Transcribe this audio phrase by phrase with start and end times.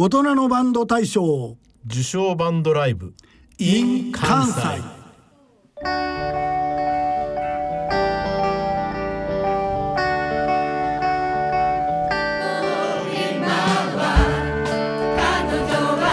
[0.00, 1.56] 大人のバンド大賞。
[1.84, 3.14] 受賞バンドライブ。
[3.58, 4.60] in 関西。
[4.60, 4.84] 彼女
[15.98, 16.06] は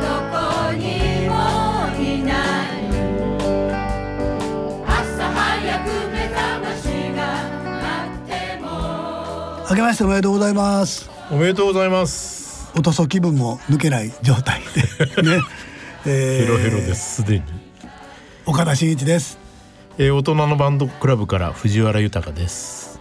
[0.00, 1.36] どこにも
[2.02, 2.80] いない。
[4.86, 5.84] 朝早く
[6.14, 6.84] 目覚まし
[7.14, 7.20] が
[7.82, 9.68] 鳴っても。
[9.68, 11.10] 明けましておめでとうございます。
[11.30, 12.39] おめでとうございます
[12.76, 14.60] おとそ気分も抜けない状態
[15.16, 15.22] で。
[15.22, 15.40] ね、
[16.06, 16.46] えー。
[16.46, 17.44] ヘロヘロですすでに、
[18.46, 19.38] 岡田真一です、
[19.98, 23.00] えー大人のバンドクラブから藤原豊です。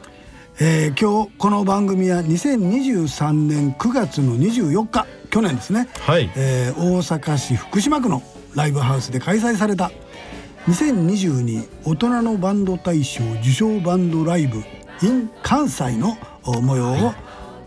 [0.60, 6.30] えー今日この番組は2023年9月の24日去年ですね、はい。
[6.36, 8.22] えー大阪市福島区の
[8.56, 9.92] ライブハウスで開催された
[10.68, 14.64] 2022大人のバンド大賞受賞バンドライブ
[15.02, 17.14] in 関西のお模様を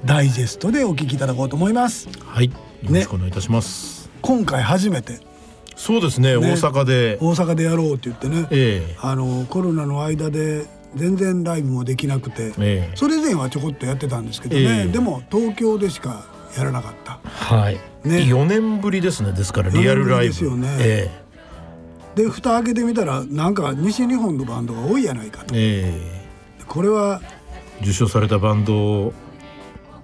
[0.05, 2.09] ダイジェストでお聞きいただこうと思います。
[2.27, 2.47] はい。
[2.47, 2.53] よ
[2.91, 5.21] ろしくお願いいたします、今回初めて。
[5.77, 6.37] そうですね。
[6.37, 6.37] ね。
[6.37, 7.19] 大阪で。
[7.21, 8.97] 大阪でやろうって言ってね、ええ。
[9.01, 12.97] あのコロナの間で全然ライブもできなくて、ええ。
[12.97, 14.89] それ以前はちょこっとやってたんですけどね、ええ。
[14.89, 16.25] でも東京でしか
[16.57, 17.21] やらなかった。
[17.23, 17.75] はい、
[18.05, 18.19] ね。
[18.19, 19.33] 4年ぶりですね。
[19.33, 20.69] ですからリアルライブですよね。
[20.81, 21.23] え
[22.17, 25.55] で蓋開けてみたらなんか西日本のバンドが多いやないかと。
[25.55, 25.93] え
[26.59, 26.65] え。
[26.67, 27.21] これは
[27.81, 29.13] え受賞されたバンド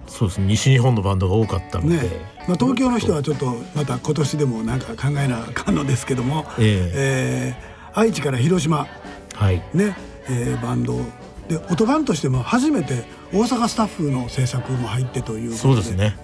[0.09, 0.47] そうですね。
[0.47, 2.03] 西日本のバンドが多かったので、ね、
[2.47, 7.55] まあ、東京の人はちょっとまた今年でもなんか考えなあかんのですけども、ええ。
[7.65, 8.87] ー愛知から広島。
[9.35, 9.63] はい。
[9.73, 9.95] ね、
[10.29, 10.99] えーバンド。
[11.47, 16.15] で音バンとしても初めて大阪スタッフの制作も入ってということそうですね。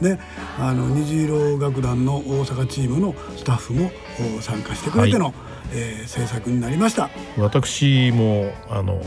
[0.59, 3.91] あの虹色楽団の大阪チームのスタッフも
[4.37, 5.33] お参加してくれての、は
[5.73, 7.09] えー制作になりました。
[7.37, 9.01] 私もあの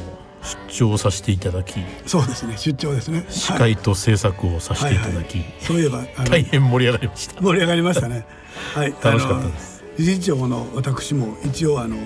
[0.69, 1.75] 出張させていただき
[2.07, 3.25] そうですね出張ですね。
[3.29, 7.41] 司はい会と制作をさせていただき、そういえば大変盛り上がりました。
[7.43, 8.27] 盛り上がりましたね。
[8.75, 8.95] はい。
[9.03, 9.85] 楽しかったです。
[9.99, 11.97] 理事長の私も一応あの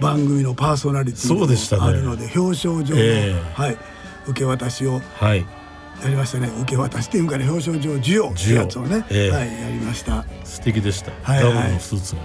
[0.00, 1.82] 番組のパーソナリティそうでしたね。
[1.82, 3.42] もあるので表彰状の、ええ。
[3.60, 3.76] はい
[4.28, 5.44] 受け渡しをはい。
[6.02, 6.50] やりましたね。
[6.62, 10.24] 受け渡しっていうかね表彰状授与ってやつをね、ええはいやりました。
[10.44, 11.54] 素敵でした、はいはい。
[11.54, 12.20] ダブルのスーツが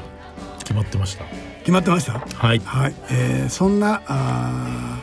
[0.59, 1.23] 決まってました。
[1.59, 2.13] 決まってました？
[2.13, 2.61] はい。
[2.65, 4.97] はい、えーそんなあ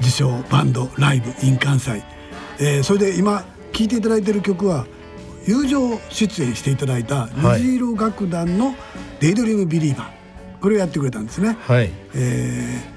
[0.00, 2.02] 受賞バンドライブ in 関西、
[2.58, 4.86] えーそれで今聴いていただいている曲は
[5.46, 7.62] 友情出演していただいたはい。
[7.62, 8.74] 虹色楽団の
[9.20, 10.06] 「デイドリームビリーバー」
[10.60, 11.90] これをやってくれたんですね、はい。
[12.14, 12.96] えー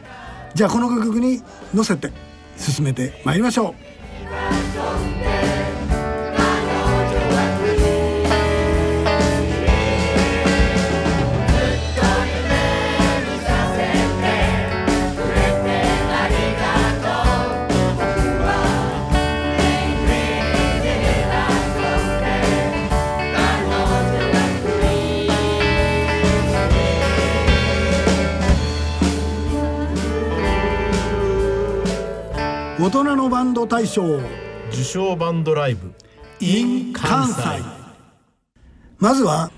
[0.55, 1.41] じゃあこの曲に
[1.73, 2.11] 乗せて
[2.57, 3.75] 進めてまいりましょ
[5.35, 5.38] う
[32.81, 34.19] 大人のバンド大賞。
[34.69, 35.93] 受賞バンドライブ。
[36.39, 37.41] in 関西。
[38.99, 39.51] まずは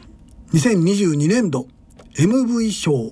[0.53, 1.67] 2022年度
[2.17, 3.11] MV 賞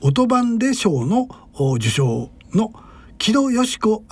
[0.00, 2.72] 音版で賞のお受賞の
[3.18, 4.04] 木戸よし子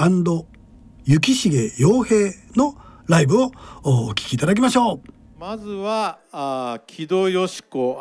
[1.05, 2.75] 雪重洋平の
[3.07, 3.53] ライブを
[3.85, 5.01] おお聴きいただきましょう。
[5.39, 8.01] まずはあー木戸よし子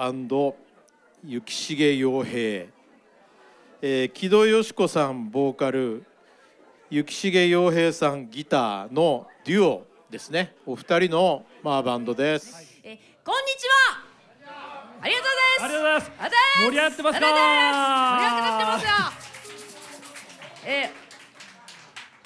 [1.24, 6.06] 雪重洋平、えー木戸よし子さんボーカル
[6.90, 10.56] 雪重洋平さんギターのデュオですね。
[10.66, 14.04] お二人の、まあ、バンドです、えこんにちは。
[15.02, 15.30] ありがとう
[15.68, 16.12] ございます。
[16.20, 16.60] ありがとうございます。
[16.60, 18.92] 盛り上がってます盛り上がってますよ。
[20.66, 21.10] えー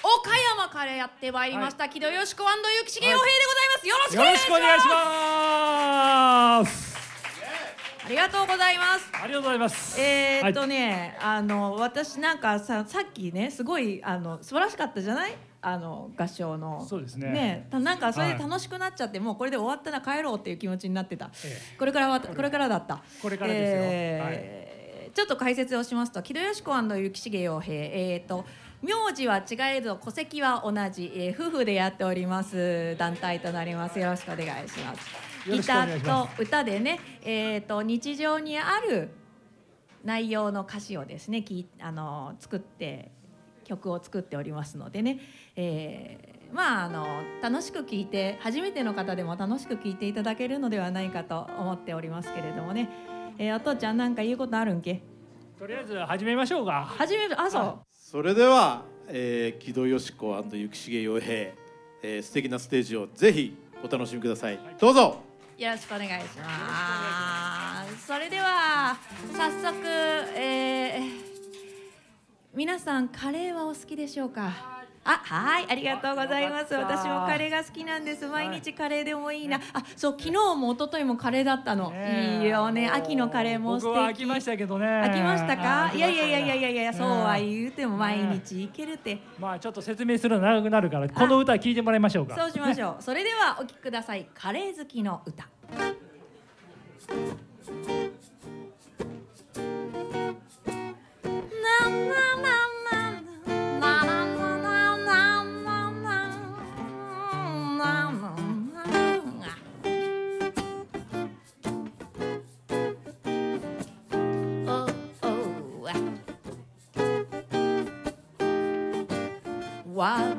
[0.06, 4.92] 岡山からやってまいりました、木戸よし子雪重洋平でございます、よろしくおよろ願いします。
[4.92, 5.00] しくお
[5.80, 6.83] 願いします。
[8.04, 9.10] ありがとうございます。
[9.14, 9.98] ありがとうございます。
[9.98, 10.68] えー、っとはい。
[10.68, 15.34] ね、あの私なんかささっきねすごいあの素晴らしかったじゃない？
[15.62, 16.84] あの合唱の。
[16.84, 17.66] そうですね。
[17.70, 18.42] たなんかそれではい。
[18.42, 22.68] 楽しくなっちゃって、もうこれで終わったら帰ろうっていう気持ちになってた、えこれからはこれから。
[22.68, 23.02] だった。
[23.22, 23.78] これからですよ。
[23.82, 27.74] えーちょっと解説をしますと木戸よし子雪重洋平。
[27.76, 28.44] えー、っと
[28.82, 32.96] 名字は違えど戸籍は同じ、えー夫婦でやっております。
[32.98, 33.98] 団体となります。
[34.00, 39.10] よろしくお願いしますギターまと歌でね、えー、と日常にある
[40.04, 43.10] 内容の歌詞をですねきあの作って
[43.64, 45.20] 曲を作っておりますのでね、
[45.56, 52.88] えーまああの楽しく聴いて初めての方でも楽しく聴いていただけるのではないかと思っておりますけれどもね、
[53.38, 55.02] えーお父ちゃんなんか言うことあるんけ？
[55.58, 56.84] とりあえず始めましょうか。
[56.96, 64.60] 初めあそう、はそれでは、えー木戸よし子雪重洋平、えー素敵なステージをぜひお楽しみください。
[64.78, 65.23] どうぞ
[65.58, 68.06] よろしくお願いします。
[68.06, 68.96] それでは
[69.36, 69.86] 早速、
[70.36, 71.24] えー
[72.56, 74.73] 皆さんカレーはお好きでしょうか？
[75.04, 76.74] あ、はい、ありがとうございます。
[76.74, 78.26] 私もカレーが好きなんです。
[78.26, 79.60] 毎日カレーでもいいな。
[79.72, 81.90] あ、そう、昨日も一昨日もカレーだったの。
[81.90, 82.88] ねえいいよね。
[82.88, 84.26] 秋のカレーも素僕は飽き敵。
[84.26, 85.92] ましたけどね飽きましたか？
[85.94, 89.18] いやいやいやいやいやいや、そうは言うてもね毎日いけるって。
[89.38, 93.02] まあちょっと説明するの長くなるからこの歌聞いてもらいましょうかそうしましょう。
[93.02, 94.26] それではお聞きください。
[94.34, 95.46] カレー好きの歌。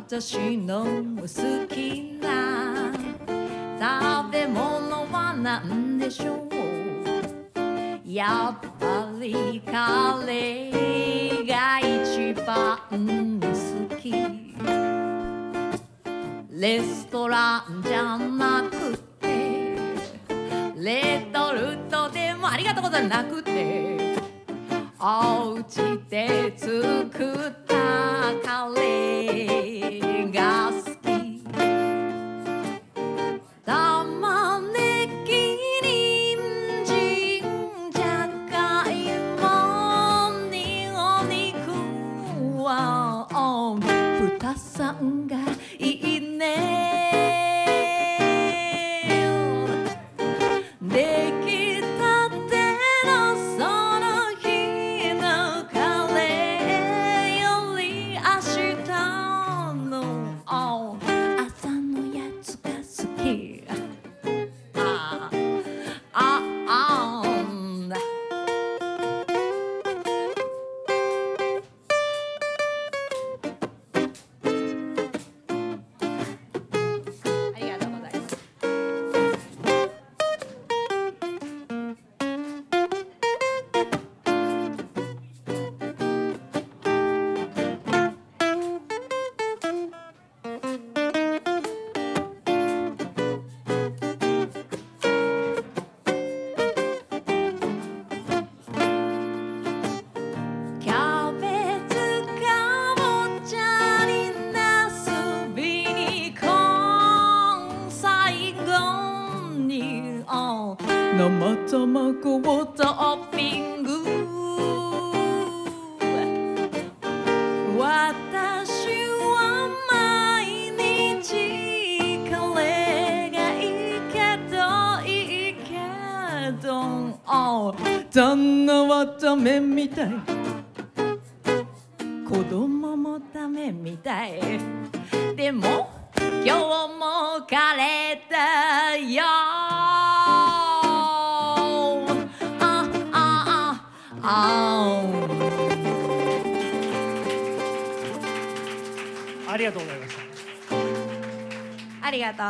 [0.07, 1.27] 私の好
[1.67, 2.93] きな
[4.21, 6.49] 食べ物は何でしょう？
[8.05, 12.77] やっぱりカレーが一番
[13.41, 13.47] 好
[13.95, 14.13] き。
[16.51, 19.75] レストランじゃなくて
[20.75, 24.14] レトルトでもありがとうございなくて。
[24.97, 27.75] おうちで作った
[28.43, 30.04] カレー。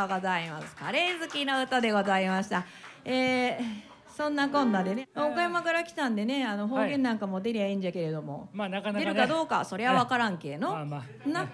[0.06, 0.74] うございます。
[0.74, 2.64] カレー好きの歌でございました。
[3.04, 9.04] えーそんなこんなでね岡山から来たんでねあの方言なんかも出りゃいいんじゃけれども、まあなかなかね。
[9.04, 11.28] 出るかどうかはそりゃ分からんけの、まあまあ。
[11.28, 11.46] な。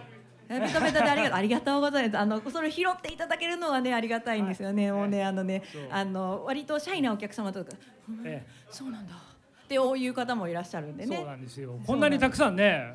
[0.49, 2.19] えベタベタでありがとうありがとうございます。
[2.19, 4.93] あのそれ拾っていただけるのはねありがたいんですよね。
[4.93, 7.73] もうねあのねあの割とシャイなお客様とか、
[8.09, 9.15] うんえそうなんだ。
[9.15, 11.25] っていう方もいらっしゃるんでえそうね。
[11.25, 11.81] なんですよ。
[11.85, 12.95] こんなにたくさんね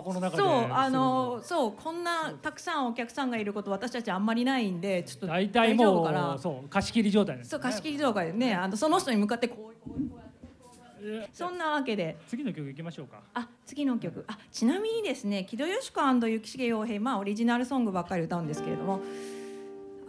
[0.00, 6.38] 箱の中でそうあのそうこんなたくさんお客さんがいること私たちあんまりないんでちょっと大丈夫もか。
[6.38, 12.16] そう貸し切り状態ですそう貸し切り動画でねあのその人に向かってこうこうこうそんなわけで。
[12.26, 19.00] 次の曲いきましょうかあ次の曲あちなみにですね木戸よしこ雪重洋平まあオリジナルソングばっかり歌うんですけれども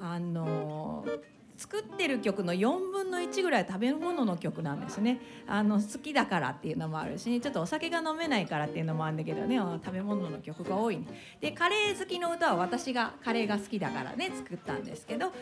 [0.01, 5.19] あのー作ってる曲の4分の1ぐらい食べ物の曲なんですね。
[5.47, 9.57] あの好きだからっていうのもあるしちょっとお酒が飲めないからっていうのもあるんだけどね。
[9.57, 11.05] 食べ物の曲が多い、ね、
[11.41, 15.33] でカレー好きの歌は私がカレーが好きだからね作ったんですけど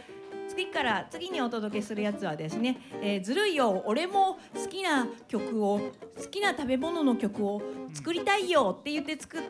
[0.48, 5.80] 次から次にお届けするやつはですね「えーずるいよ俺も好きな曲を
[6.18, 7.62] 好きな食べ物の曲を
[7.94, 9.42] 作りたいよ」って言って作っ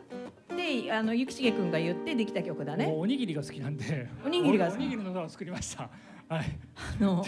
[0.56, 2.92] てあのゆきしげくんが言ってできた曲だね。
[2.96, 4.08] おにぎりが好きなんで。
[4.24, 4.74] おにぎりが好き。
[4.76, 5.88] おにぎりの歌を作りました
[6.28, 6.58] はい。
[7.00, 7.24] あの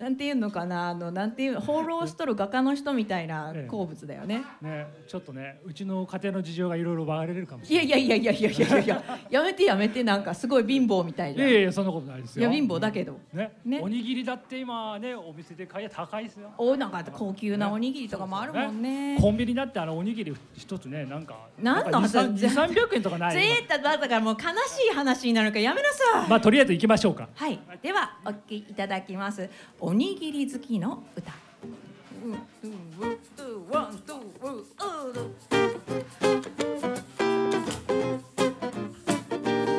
[0.00, 3.68] なんていうのかなあのなんていう放浪しとる画家の人みたいなええ。
[3.68, 4.42] 好物だよね。
[4.62, 4.86] ね。
[5.06, 7.90] ちょっとねうちの家庭の事情がいろいろ分かれるかもしいれない。
[7.90, 11.48] やいやいやいやいやいやいややめてやめてなんかすごい貧乏みたいいじゃん。
[11.50, 12.46] いやいやそんなことないですよ。
[12.46, 13.18] や貧乏だけど。
[13.34, 13.52] ね。
[13.62, 13.80] ね。
[13.82, 16.50] おにぎりだって今ねお店で買い高いですよ。
[16.56, 19.18] おなんか高級なおにぎりとかもあるもんね。
[19.20, 26.28] コンビニだってあのおにぎり一つねなんかなんかだ二三百円とかないゼータだからもう悲しい話になるからやめなさい。
[26.30, 27.28] まあとりあえず行きましょうか。
[27.34, 29.48] はい、ではお聴きいただきます。
[29.90, 31.32] おにぎり好きの歌。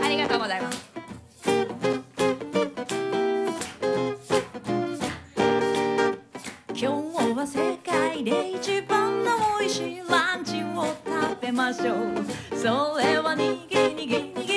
[0.03, 0.91] ありがとうございます。
[6.75, 6.87] 今日
[7.33, 14.50] は世界で一番の美味しいランチを食べましょうそれはにぎにぎにぎ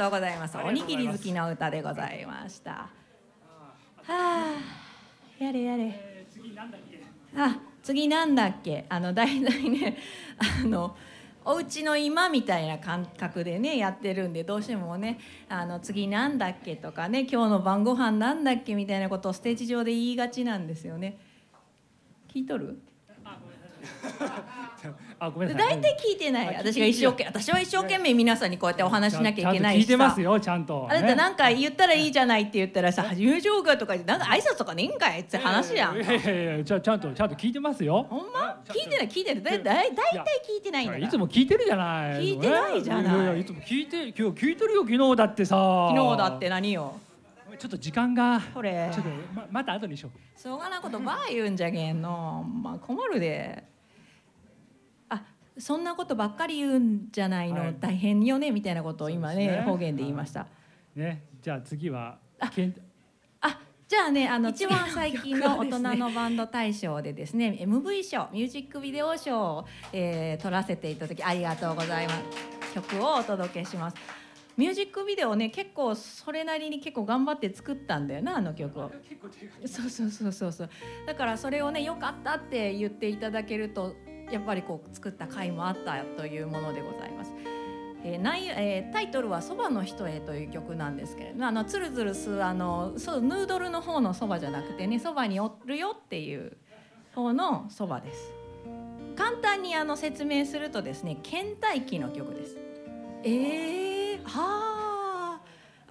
[0.00, 0.56] とうございます。
[0.56, 2.70] おにぎり好きの歌でございました。
[2.70, 2.88] は
[4.08, 4.54] あ、
[5.38, 6.24] やれやれ。
[7.36, 8.86] あ、次なんだっけ？
[8.88, 9.98] あの大体ね、
[10.62, 10.96] あの。
[11.42, 21.18] お家の今みたいな感覚でねやってるんでどうしてもねあの次なんだっけとかね今日の晩ご飯なんだっけみたいなことをステージ上で言いがちなんですよね
[22.28, 22.78] 聞いとる？
[25.22, 25.74] あごめんなさい。
[25.74, 26.56] 大体聞いてない。
[26.56, 29.80] あ私が一生懸命私は一生懸命皆さんにこうやってお話ししなきゃいけないし。
[29.82, 30.86] 聞いてますさよちゃんと。
[30.90, 31.14] あなたね。
[31.14, 38.06] なんか言ったらいいじゃないって言ったらさ「入場か」とかなんか挨拶とかねえんかいって話やんいやいやいやちゃちゃんとちゃんと聞いてますよ。
[38.08, 38.58] ほんま？
[38.66, 42.22] 聞いてない聞いてるだだだいたい聞いてないんだいつも聞いてるじゃない。
[42.22, 43.18] 聞いてないじゃない。
[43.18, 45.88] ややいつも聞いて今日聞いてるよ昨日だってさ。
[45.94, 46.94] 昨日だって何よ？
[47.58, 48.90] ちょっと時間がこれ。
[48.90, 50.40] ちょっとままた後にしよう。
[50.40, 52.42] しょうがないことばあ言うんじゃけんの。
[52.62, 53.64] まあ困るで。
[53.64, 53.79] あ
[55.60, 57.76] そんなことばっかり言うんじゃないの、はい。
[57.78, 58.50] 大変よね？
[58.50, 60.46] みたいなことを今ねね方言で言いました。
[60.96, 61.22] ね。
[61.42, 62.18] じゃあ次は
[62.54, 62.74] けん
[63.40, 72.74] あじゃあねあの一番最近の大人のバンド大賞でですね MV 賞ミュージックビデオ賞を、えー、撮らせていただきありがとうございます。
[72.74, 73.96] 曲をお届けします。
[74.56, 78.90] ミュージックビデオね結構それなりに結構頑張って作ったんだよなあの曲を。
[79.64, 80.70] そうそうそうそうそう。
[81.06, 83.94] だからそれをね良かったって言っていただけると
[84.30, 87.32] やっぱりこう作った回もあったというものでございます。
[88.02, 96.56] えー内えータイトルは「そばの人へ」という曲なんですけれどもあのつるつる吸うあのそうヌードルの方のそばじゃなくてねそばにおるよっていう
[97.14, 98.32] 方のそばです。
[99.16, 102.56] 簡単にあの説明するとですね倦怠期の曲です。
[103.22, 104.79] えー、はあ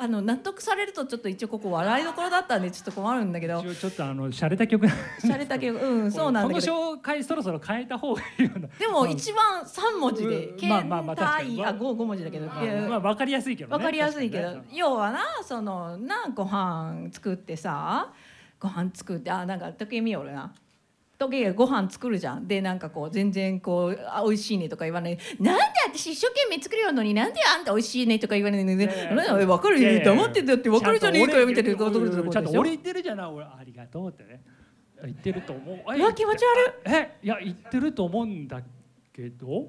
[0.02, 3.60] あの納得されるとちょっと一応ここ笑いどころだったんでちょっと困るんだけど。
[3.60, 6.74] 一応ちょっとあの洒落た曲洒落た曲うんそうなんだけど。
[6.74, 8.68] この紹介そろそろ変えた方がいいような。
[8.70, 12.48] でも一番三文字でうん倦まあ五五文字だけど。
[12.48, 13.76] まあまあわかりやすいけどね。
[13.76, 18.14] わかりやすいけど、要はなそのなご飯作ってさ
[18.58, 20.54] ご飯作ってあなんか時計見よるな
[21.20, 22.48] 時計がご飯作るじゃん。
[22.48, 25.18] でなんかこう全然こうあ美味しいねとか言わない。
[25.40, 31.46] なんで私一生懸命作るよのになんであんた美味しいねとか言わないのにね分かるよいやいや黙ってだって分かるじゃねえかよ。
[31.46, 32.00] みたいなこと
[32.30, 34.42] ちゃんと俺言ってるじゃない俺ありがとうってね。
[35.04, 35.76] 言ってると思う。
[35.76, 36.96] うわ気持ち悪い。
[36.96, 38.62] えいや言ってると思うんだ
[39.12, 39.68] けど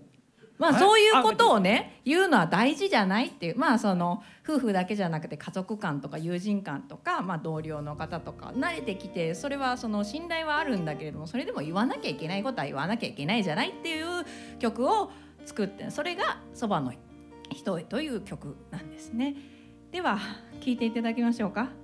[0.61, 14.25] まああそういうことをね言うのは大事じゃないっていうまあその夫婦だけじゃなくて家族間とか友人間とか、まあ、同僚の方とか慣れてきてそれはその信頼はあるんだけれどもそれでも言わなきゃいけないことは言わなきゃいけないじゃないっていう
[14.59, 15.11] 曲を
[15.47, 16.93] 作ってそれが「そばの
[17.51, 19.35] 人へ」という曲なんですね。
[19.91, 20.19] では
[20.61, 21.80] 聴いていただきましょうか。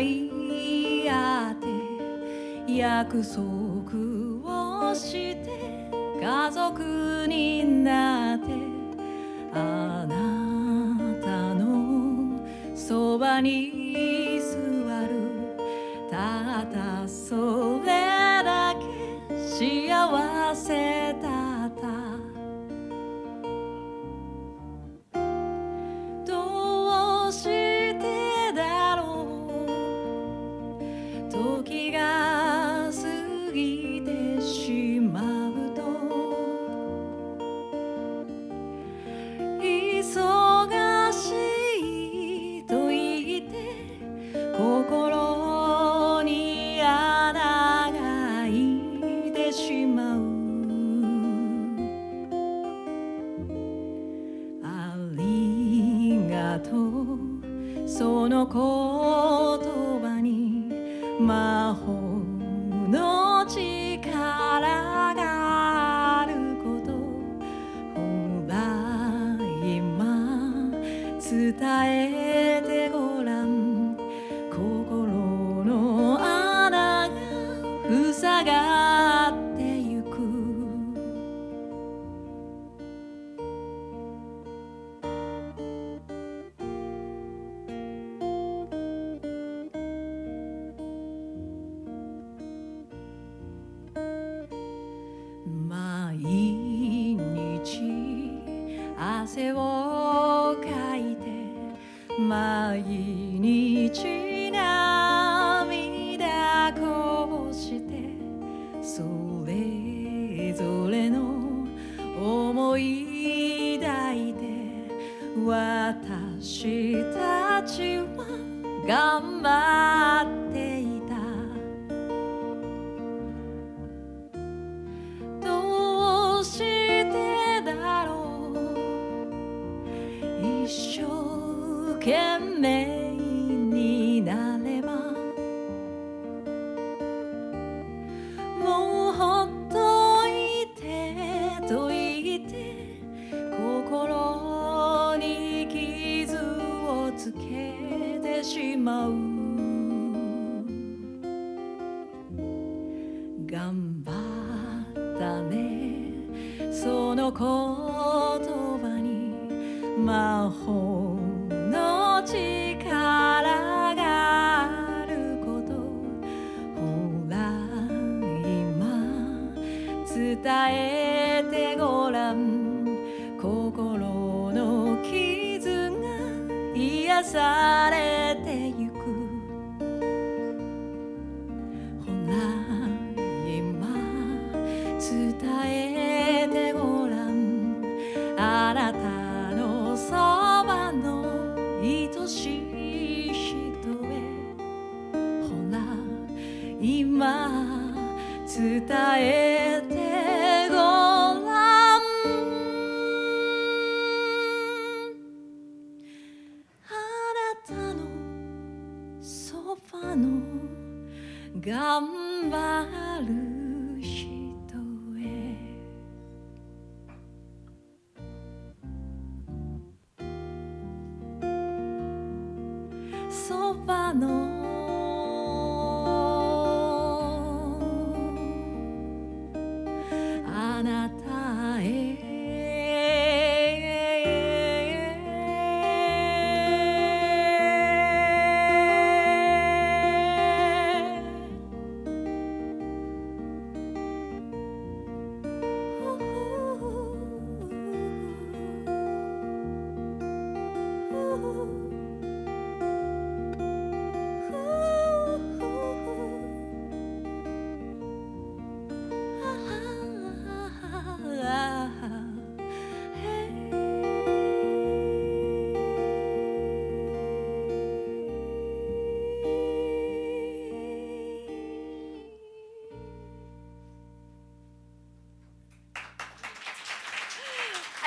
[0.00, 3.42] い合って約束
[4.44, 8.46] をして家族になって
[9.52, 10.14] あな
[11.22, 12.40] たの
[12.74, 15.26] そばに座る。
[16.10, 18.86] たったそれだけ
[19.34, 21.35] 幸せだ。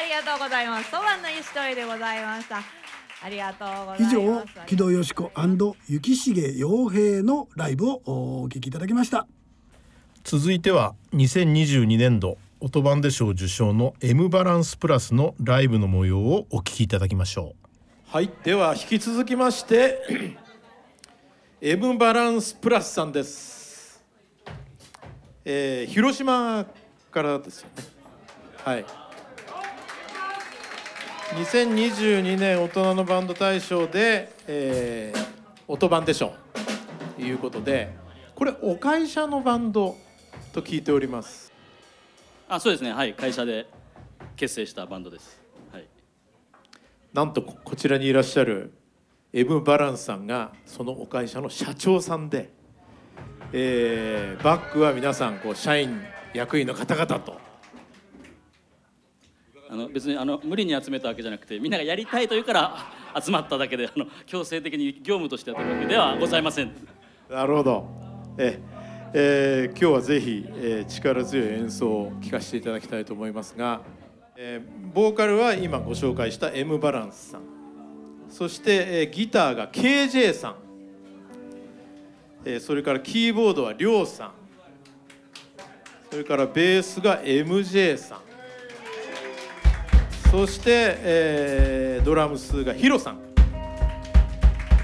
[0.09, 0.89] りがとうございます。
[0.89, 2.63] そばの石とりでございました。
[3.21, 4.03] ありがとうございます。
[4.03, 5.31] 以上木戸よし子
[5.87, 9.27] 雪重洋平のライブをお聞きいただきました
[10.23, 17.53] 続いては2022年度オトバンデ賞受賞の M バランスプラスのライブの模様をお聞きいただきましょ
[18.07, 20.37] はい、では引き続きまして、
[21.61, 24.03] M バランスプラスさんです。
[25.45, 26.65] えー広島
[27.11, 27.83] からですよね。
[28.63, 29.08] はい。
[31.35, 35.21] 2022年大人のバンド大賞で、えー、
[35.67, 36.33] 音版でしょ
[37.15, 37.95] ということで、
[38.33, 39.95] これお会社のバンド
[40.53, 41.53] と聞いております。
[42.47, 42.91] あそうですね。
[42.91, 43.13] はい。
[43.13, 43.67] 会社で
[44.35, 45.39] 結成したバンドです。
[45.71, 45.87] はい。
[47.13, 48.73] なんとここちらにいらっしゃる
[49.31, 52.49] M バランスさんがそのお会社の社長さんで、
[53.53, 56.01] えーバックは皆さんこう社員
[56.33, 57.48] 役員の方々と
[59.71, 62.75] あの別にあの無理に集めたわけじゃなくてみんながやりたいというから
[63.23, 66.71] 集まっただけであの強制的に業務としてやってるわけではございません。
[67.29, 67.87] なるほど。
[68.39, 68.59] え
[69.13, 69.69] え。
[69.73, 73.81] ー今日はぜひ、えー力強い演奏を聴かせていただきたいと思いますが、
[74.35, 77.41] えーボーカルは今ご紹介した M バランスさん。
[78.27, 80.55] そして、えーギターが KJ さん、
[82.45, 84.31] えーそれからキーボードはりょうさん。
[86.09, 88.28] それからベースが MJ さん。
[90.31, 93.19] そして、えードラムスがヒロさん、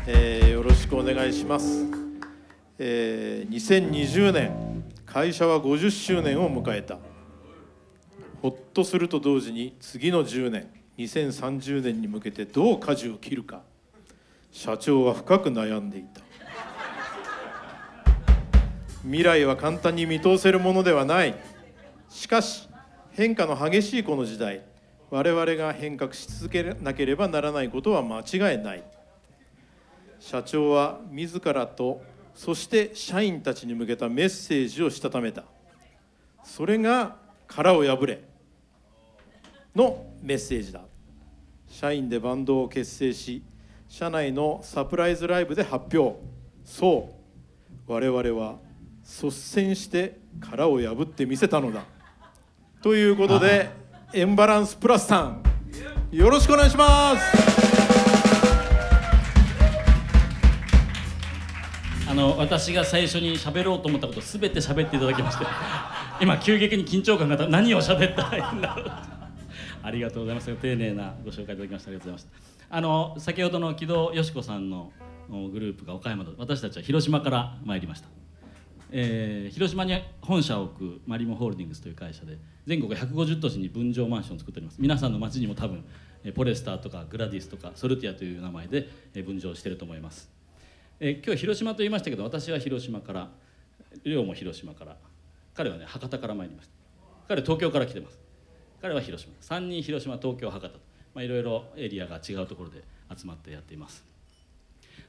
[0.08, 1.86] えーよろしくお願いします。
[2.80, 6.98] えー2020年会社は50周年を迎えた。
[8.42, 13.62] ほっとすると同時に次の10年2030年に向けてどう舵を切るか。
[14.52, 16.22] 社長は深く悩んでいた。
[19.04, 21.36] 未来は簡単に見通せるものではない。
[22.10, 22.68] しかし
[23.12, 24.62] 変化の激しいこの時代。
[25.16, 28.84] 我々が変革し続けなければならないことは間違いない。
[30.20, 35.46] 社長は自らとそして社員たちに向けたメッセージをしたためた。
[36.44, 37.16] それが
[37.48, 38.26] 「殻を破れ」
[39.74, 40.82] のメッセージだ。
[41.70, 43.42] 社員でバンドを結成し
[43.88, 46.20] 社内のサプライズライブで発表。
[46.66, 47.10] そ
[47.88, 47.90] う。
[47.90, 48.58] 我々は
[49.02, 51.86] 率先して殻を破ってみせたのだ。
[52.82, 55.44] ということでエンバランスプラスさん。
[56.12, 57.56] よろしくお願いします。
[62.10, 65.46] あの私が最初に喋ろうと思ったことすべて喋っていただきまして
[66.22, 68.92] 今急激に緊張感がた何を喋ったらいいんだろう。
[69.84, 70.54] ありがとうございます。
[70.56, 72.78] 丁寧なご紹介いただきましてありがとうございました。
[72.78, 74.92] あの先ほどの木戸よし子さんの
[75.30, 78.08] グループが岡山で私たちは広島から参りました。
[78.92, 84.78] えー広島に本社を置くマリモホールディングスという会社で全国150都市に分譲マンションを作っております。
[84.80, 85.84] 皆さんの街にも多分
[86.34, 88.90] ポレスターとかグラディスとかソルティアという名前で
[89.24, 90.30] 分譲してると思います、
[91.00, 93.30] えー今日広島と言いましたけど私は広島から
[94.04, 94.98] 亮も広島から
[95.54, 96.74] 彼はね博多から参りました。
[97.28, 98.20] 彼東京から来てます。
[98.82, 99.34] 彼は広島。
[99.42, 100.80] 3人広島東京博多と、
[101.14, 102.84] まあ、いろいろエリアが違うところで
[103.16, 104.04] 集まってやっています。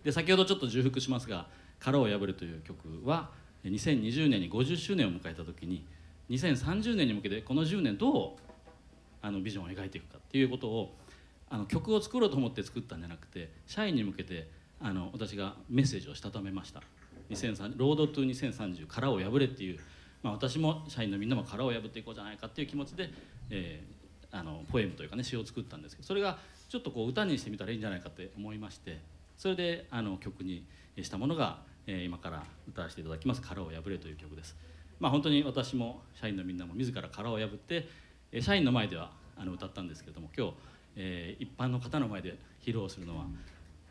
[0.04, 1.48] で先ほどちょっと重複しますが
[1.80, 3.30] 「殻を破る」という曲は
[3.70, 5.84] 2020年に50周年を迎えた時に
[6.30, 8.30] 2030年に向けてこの10年どう
[9.22, 10.94] あのビジョンを描いていくかっていうことを
[11.48, 14.48] あの曲を作ろうと思って作ったんじゃなくて社員に向けて
[14.80, 16.82] あの私がメッセージをしたためました。
[17.30, 19.80] 2030ロードトゥ2030殻を破れっていう
[20.22, 23.10] まあ、私も社員のみんなも殻を破っていこうじゃないかっていう気持ちで、
[23.50, 23.96] えー
[24.32, 28.98] あのポエムというかね詩を作ったんですけどそれがちょっとこう歌にしてみたらいいんじゃないかって思いまして
[29.36, 30.64] それであの曲に
[31.00, 34.56] したものが、え今から歌わせていただきます「殻を破れ」という曲です。
[34.98, 37.86] まあ、本当に私も社員のみんなも自ら殻を破って、
[38.40, 40.54] 社員の前ではあの歌ったんですけれども今日、
[40.96, 43.26] え一般の方の前で披露するのは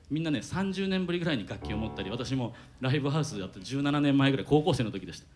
[0.10, 5.28] みんなね30年ぶりぐらいに楽器を持ったり私もライブハウスやって17年前ぐらい高校生の時でした。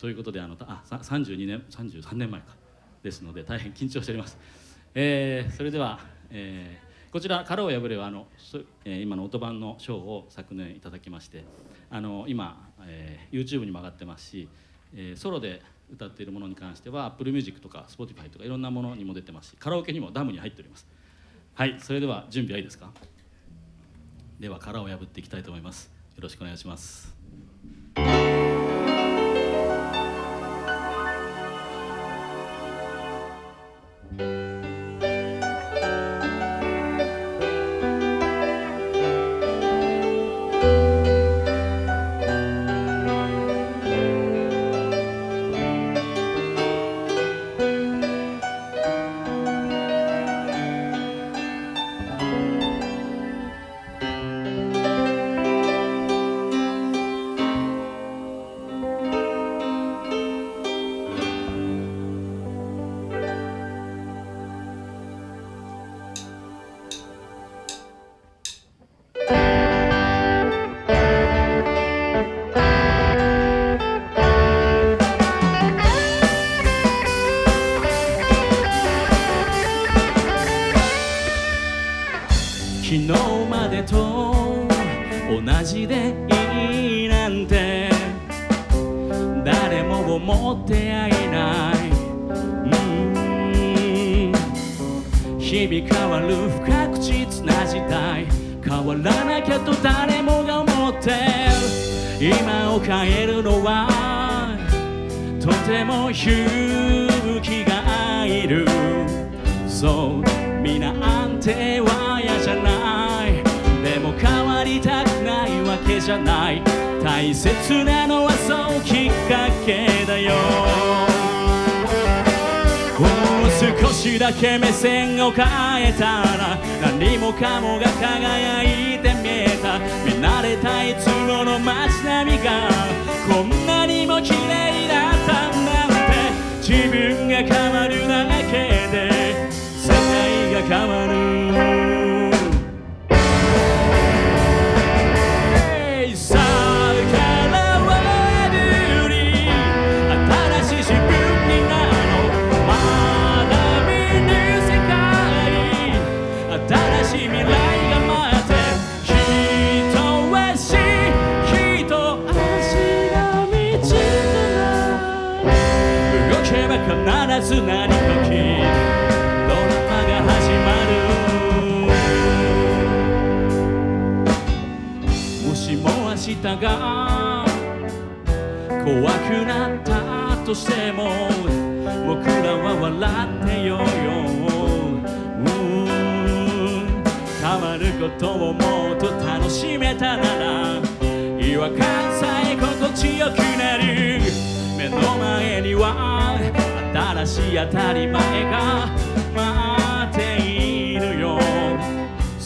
[0.00, 2.62] ということであのあ32年33年前か。
[3.02, 4.38] ですので大変緊張しております、
[4.94, 5.98] えーそれでは、
[6.30, 11.44] えーこちら「殻を破れは」あの、そえー今の音版の賞を昨年いただきまして
[11.90, 14.48] あの今、えー YouTube にも上がってますし、
[14.94, 20.86] えーソロで歌っているものに関しては Apple Music とか Spotify とかいろんなものにも出てますしカラオケにもダムに入っております。
[21.54, 22.90] はいそれでは準備はいいですか？
[24.40, 25.92] では殻を破っていきたいと思います。
[26.16, 27.11] よろしくお願いします。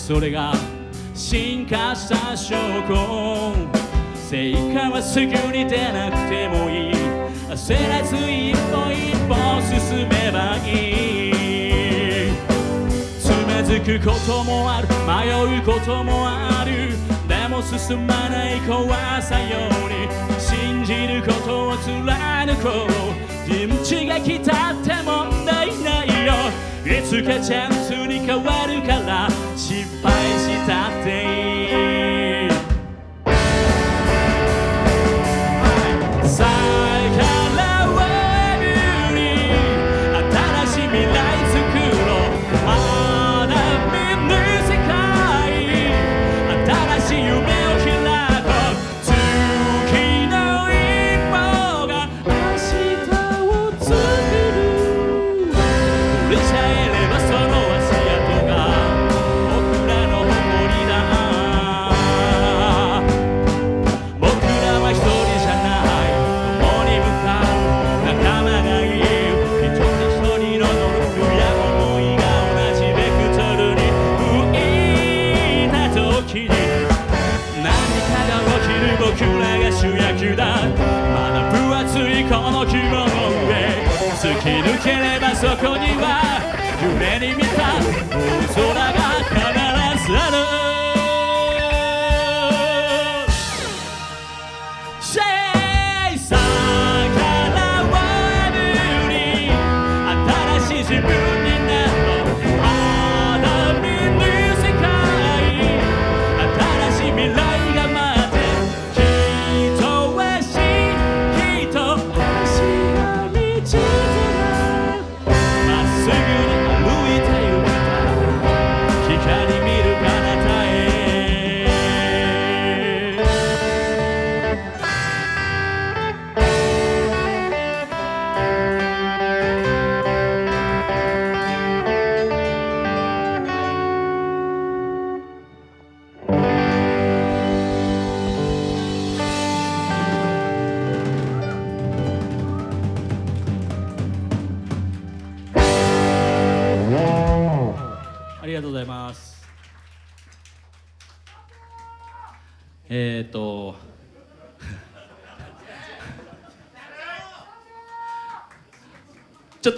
[0.07, 0.53] それが
[1.17, 2.55] 進化した証
[2.89, 3.57] 拠
[4.15, 6.95] 成果はすぐに出なくてもいい
[7.51, 9.35] 焦らず一歩一歩
[9.67, 11.31] 進めばい
[12.31, 12.33] い
[13.19, 14.87] つまずくこともある。
[15.09, 16.91] 迷うこともある。
[17.27, 21.71] でも進まない怖さより信じること。
[21.71, 26.33] を貫こうピンチが来たって問題ないよ。
[26.85, 29.46] いつかチャンスに変わるから。
[29.57, 30.91] 失敗した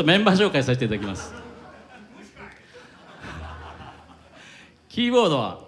[0.08, 1.34] メンバー紹介させていただきます。
[4.88, 5.60] キーボードは、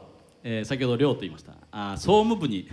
[0.42, 1.53] えー先ほど亮と言いました。
[1.70, 2.66] あ総務部に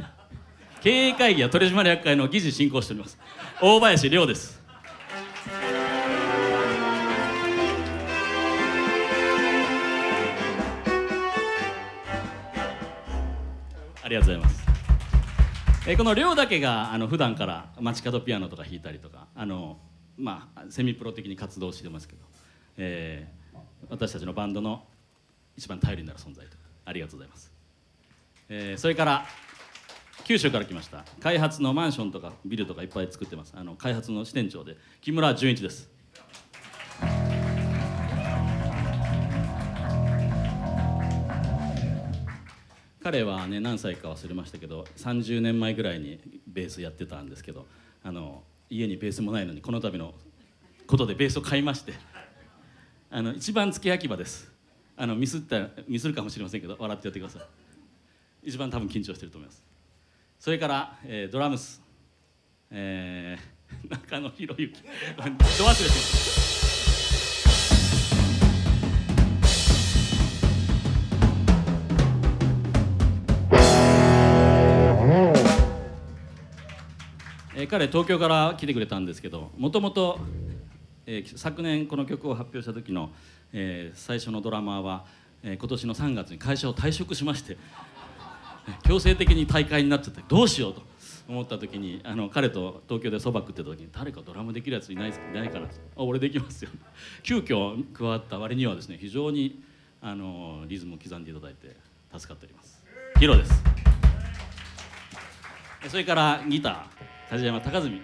[0.81, 3.17] 経営会議や取締役会の議事進行しております。
[3.61, 4.61] 大林亮です。
[14.01, 14.65] ありがとうございます。
[15.85, 19.79] えーこの亮だけがあの普段から街角ピアノとか弾いたりとかあの
[20.17, 22.21] まあセミプロ的に活動してますけど、
[22.77, 23.37] えー
[23.89, 24.83] 私たちのバンドの
[25.55, 27.51] 一番頼りになる存在とありがとうございます。
[28.49, 29.25] えーそれから
[30.23, 35.89] 九州から来ました開発のマンションとかビルとかいっぱい作ってますあの開発の支店長で木村純一です。
[43.03, 47.65] 彼はね何歳か忘れましたけど30年前ぐらいにベースやってたんですけど
[48.03, 50.13] あの家にベースもないのにこの度の
[50.85, 51.93] ことでベースを買いまして
[53.09, 54.51] あの一番付け焼き場です。
[54.97, 57.41] あのミスったミスるかもしれませんけど笑ってやってください。
[58.43, 59.63] 一番多分緊張してると思います。
[60.39, 61.81] それから、えードラムス、
[62.71, 64.73] えー中野博之。
[64.73, 64.83] ど
[65.21, 66.46] 忘れて
[77.59, 80.19] えー彼東京から来てくれたんですけどもともと
[81.35, 83.09] 昨年この曲を発表した時の、
[83.51, 85.05] えー最初のドラマーは、
[85.43, 87.57] えー今年の3月に会社を退職しまして
[88.83, 90.83] 強制的に大会になっちゃってどうしようと
[91.27, 96.69] 思った時にあの彼と東京でそば食ってた時に誰かドラムできるやついないいないかなってあ俺できますよ。
[97.23, 99.61] 急遽加わった割にはですね非常に
[100.01, 101.75] あのリズムを刻んでいただいて
[102.15, 102.83] 助かっております。
[103.19, 103.63] ヒロです。
[105.89, 107.06] それからギター。
[107.29, 107.99] 梶山高純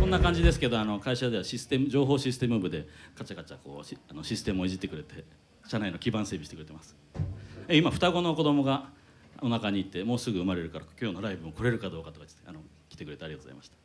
[0.00, 5.24] こんな感じですけどあの会社ではシステム情報システム部でカチャカチャこうあのシステムをいじってくれて
[5.66, 6.96] 社内の基盤整備してくれてます。
[7.70, 8.88] 今双子の子供が
[9.40, 13.76] お腹にいてもうすぐ生まれるから今日のライブも来れるかどうかとかあの来てくれてありがとうございました。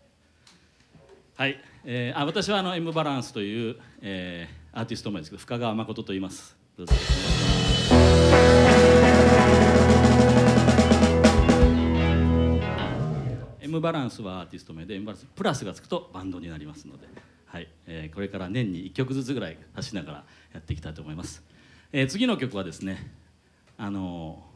[1.35, 6.55] はい、えーあ私はあの M バランスという、えーアーティスト名ですけど深川誠と言います。
[6.77, 6.93] どうぞ。
[6.93, 7.48] よろしくお願いします
[13.61, 17.07] M バランスはアーティスト名で M バランスプラスがつくとバンドになりますので、
[17.45, 21.43] はいえーこれから年に1曲ずつぐらい出しながらやっていきたいと思います、
[21.91, 23.11] えー次の曲はですね
[23.77, 24.49] あのー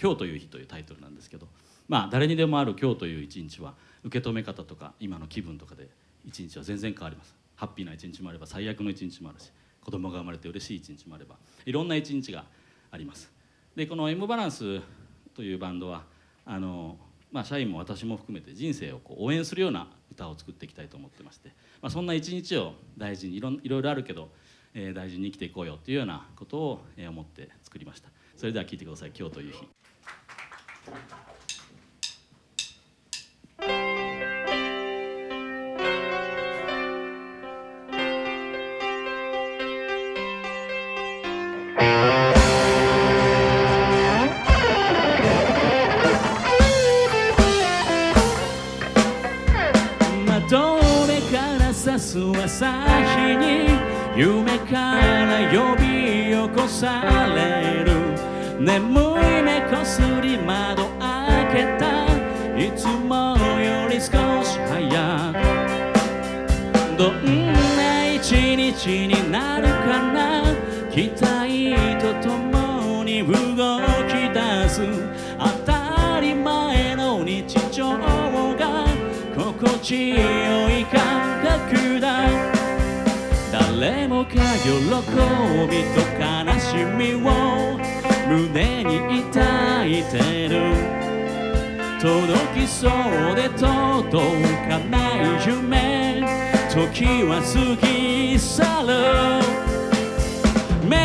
[0.00, 1.48] 今日という日」というタイトルなんですけど
[1.88, 5.88] まあ誰にでもある今日という一日は受け止め方とか今の気分とかで
[6.24, 7.34] 一日は全然変わります。
[7.56, 9.50] ハッピーな一日もあれば最悪の一日もあるし
[9.82, 11.34] 子供が生まれて嬉しい一日もあれば
[11.66, 12.44] いろんな一日が
[12.90, 13.32] あります。
[13.74, 14.80] でこの M バランス
[15.34, 16.04] というバンドは
[16.44, 16.96] あの
[17.30, 21.50] まあ、社員も私も含めて人生をこう応援するような歌を作っていきたいと思ってまして、
[21.82, 24.30] まあ、そんな一日を大事にいろいろいろあるけど、
[24.72, 28.08] えー大事に生きていこうよというようなことを、え思って作りました。
[28.36, 29.58] それでは聴いてください「今日という日」
[52.44, 52.66] 朝
[53.16, 53.68] 日に
[54.16, 55.84] 夢から呼び
[56.32, 57.04] 起こさ
[57.34, 57.88] れる。
[58.58, 62.06] 眠い目こすり窓開けた。
[62.58, 64.10] いつもより少
[64.42, 65.36] し早く。
[66.98, 67.46] どん
[67.76, 70.42] な一日になるかな。
[70.90, 73.34] 期待とともに動
[74.08, 74.82] き出す。
[75.38, 77.96] 当たり前の日常
[78.56, 78.86] が
[79.36, 80.16] 心地よ
[84.26, 86.26] 喜びと悲
[86.58, 87.78] しみを
[88.28, 90.54] 胸に抱いてる。
[92.00, 92.90] 届きそう
[93.36, 96.22] で届かない夢。
[96.68, 97.46] 時は過
[97.86, 98.88] ぎ去る。
[100.88, 100.96] 迷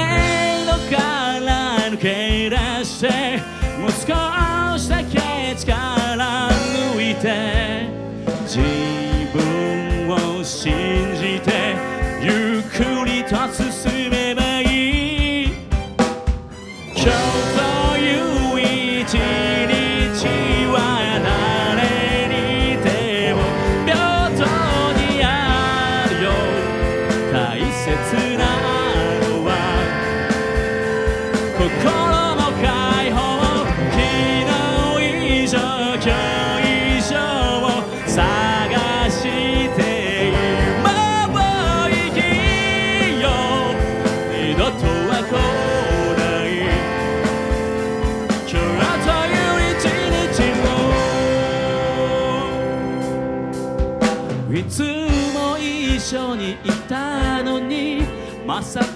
[0.66, 0.98] 路か
[1.40, 1.46] ら
[1.92, 3.33] 抜け出して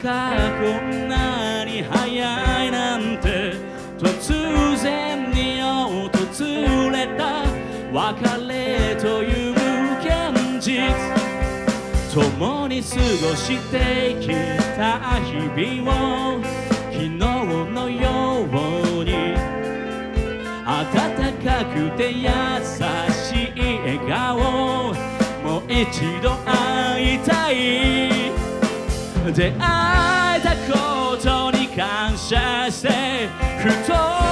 [0.07, 3.55] こんなに早いなんて
[3.99, 6.09] 突然に訪
[6.91, 7.43] れた
[7.91, 9.53] 別れという
[9.99, 10.93] 現実。
[12.13, 14.27] 共に過ごしてき
[14.77, 16.41] た日々を
[16.89, 19.35] 昨日のように。
[20.65, 20.75] 温
[21.43, 22.29] かくて優
[23.11, 24.37] しい笑顔。
[25.43, 28.26] もう一度会いたい。
[29.31, 33.27] 出会えたことに感謝して
[33.59, 34.26] ふと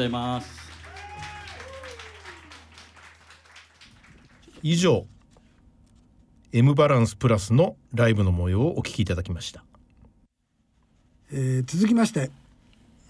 [0.00, 0.70] ざいます。
[4.62, 5.06] 以上
[6.52, 9.64] M バランスプラスのライブの模様をお聞きいただきました。
[11.32, 12.30] えー続きまして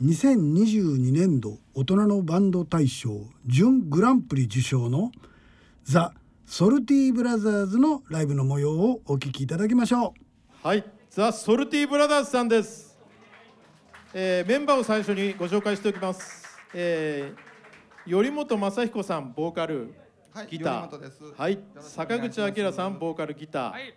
[0.02, 5.10] 2022年度大人のバンド大賞準グランプリ受賞の
[5.84, 6.12] ザ・
[6.46, 10.14] ソルティブラザーズのライブの模様をお聞きいただきましょ
[10.64, 10.66] う。
[10.66, 12.96] はい、ザ・ソルティブラザーズさんです、
[14.14, 16.39] えーメンバーを最初にご紹介しておきます、
[16.74, 19.92] えー、頼本雅彦さんボーカル
[20.32, 21.34] はいギター。
[21.36, 21.58] はい。
[21.80, 23.92] 坂口明さんボーカルギター、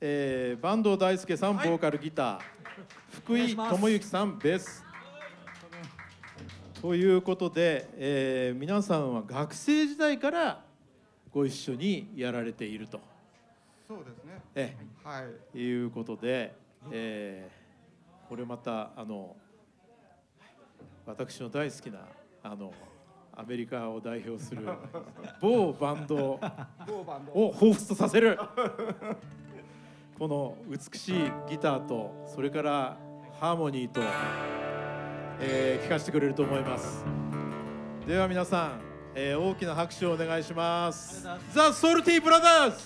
[0.00, 2.40] えー坂東大輔さんボーカルギター、
[3.10, 4.84] 福井智之さんベース
[6.80, 10.62] ということで、えー皆さんは学生時代から
[11.32, 13.00] ご一緒にやられていると、
[13.88, 14.40] そうですね。
[14.54, 15.24] えはい。
[15.56, 16.54] えいうことで、
[16.92, 17.62] えー
[18.28, 19.36] これまたあの
[21.06, 22.00] 私の大好きな
[22.42, 22.72] あの
[23.34, 24.66] アメリカを代表する
[25.40, 26.38] 某バンド
[26.86, 27.32] 某バンド。
[27.32, 28.38] を彷彿とさせる
[30.18, 32.96] この美しいギターとそれから
[33.40, 34.00] ハーモニーと、
[35.40, 37.04] えー、聞かせてくれると思います。
[38.06, 38.80] では皆さん、
[39.14, 41.26] えー大きな拍手をお願いします。
[41.52, 42.76] ザ・ソルティブラザーズ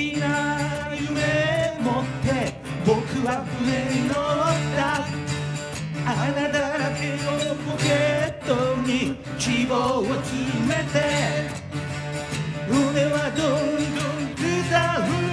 [0.00, 2.54] きな夢持って
[2.86, 2.96] 僕
[3.26, 4.16] は船に乗っ
[4.74, 5.04] た。
[6.10, 7.28] 穴だらけの
[7.66, 7.84] ポケ
[8.32, 10.96] ットに希望を詰めて。
[12.66, 14.34] 胸はどんどん
[14.64, 15.29] 下る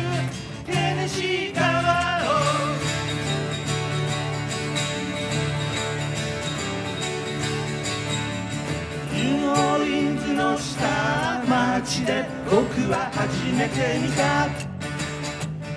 [11.88, 14.50] 街で僕は初めて見た。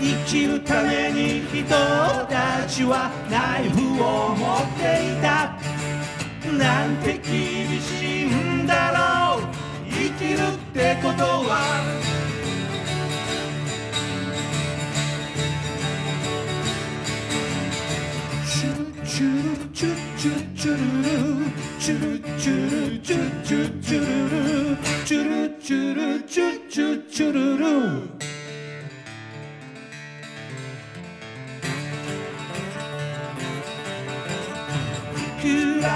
[0.00, 5.56] 生きるために人たちはナイフを持っていた。
[6.58, 9.42] なんて厳しいんだろう。
[9.88, 12.09] 生きるってことは
[19.20, 24.40] チュルチュチュチュルルチュルチュルチュチュチュル
[24.70, 27.66] ルチュルチュルチュチュチュルル
[35.18, 35.90] いくら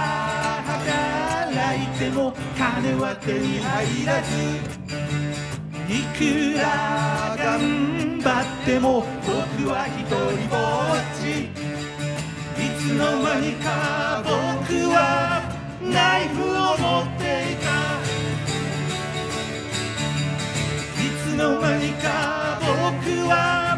[0.66, 4.36] 働いても金は手に入らず
[5.88, 6.62] いくら
[7.38, 10.14] 頑張っても僕は一人
[10.50, 10.56] ぼ
[10.92, 11.63] っち
[12.84, 14.34] つの間にか僕
[14.92, 15.40] は
[15.80, 17.22] ナイフを持って
[17.52, 17.72] いた。
[21.00, 22.68] いつの間にか僕
[23.26, 23.73] は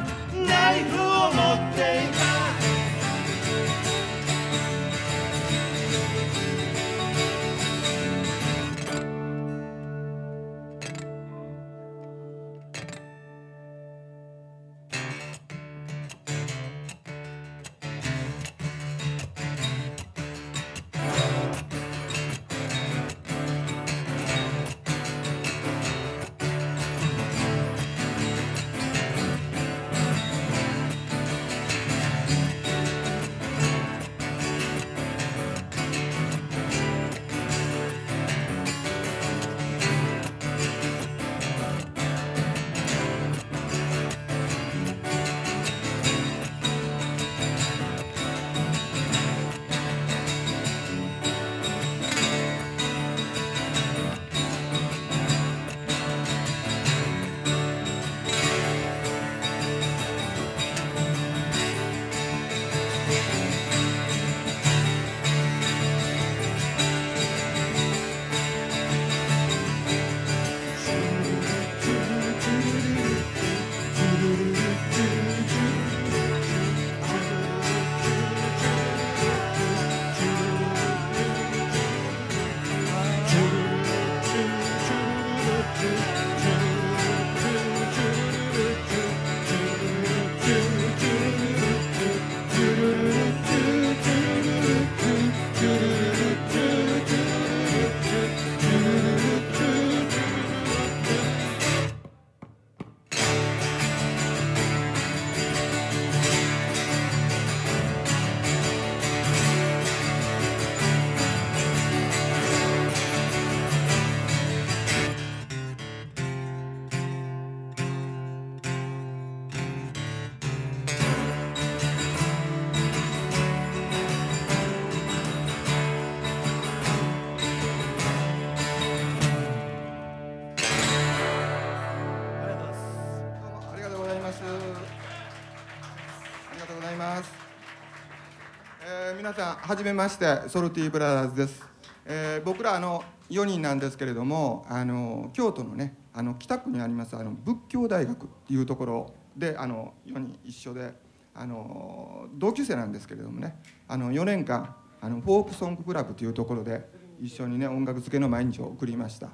[139.37, 141.63] さんはじめましてソルティブラザーズです、
[142.07, 150.95] えー僕らあの4人なんですけれどもあの京都のねあの北区にありますあの仏教大学っていうところであの4人一緒で
[151.35, 156.89] あの同級生なんですけれどもねあの4年間あのフォークソングクラブというところで
[157.21, 159.29] 一緒にね音楽漬けの毎日を送りました。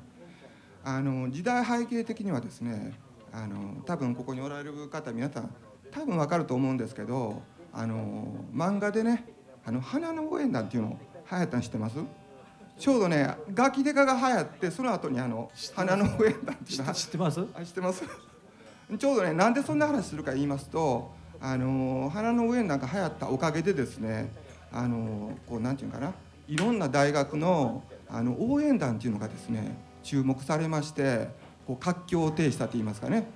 [0.83, 2.99] あの時代背景的にはですね
[3.33, 5.55] あの多分ここにおられる方皆さん
[5.93, 7.41] 多分わかると思うんですけど
[7.73, 9.27] あの漫画でね
[9.65, 10.99] 「あの花の応援団」っていうの
[11.31, 11.97] 流行ったの知ってます？
[12.79, 17.41] ちょうどねガキデカが流行ってその後にあの花の応援団っていうのが知ってます？
[17.55, 18.03] あ知ってます？
[18.99, 24.33] ちょうどねなんでそんな話するか言いますとあの花の上なんか流行ったおかげでですね
[24.73, 26.13] あのこうなんていうのかな
[26.49, 31.29] いろんな大学のあの応援団っていうのがですね注目されまして
[31.67, 33.29] こう活況を呈したと言いますかね。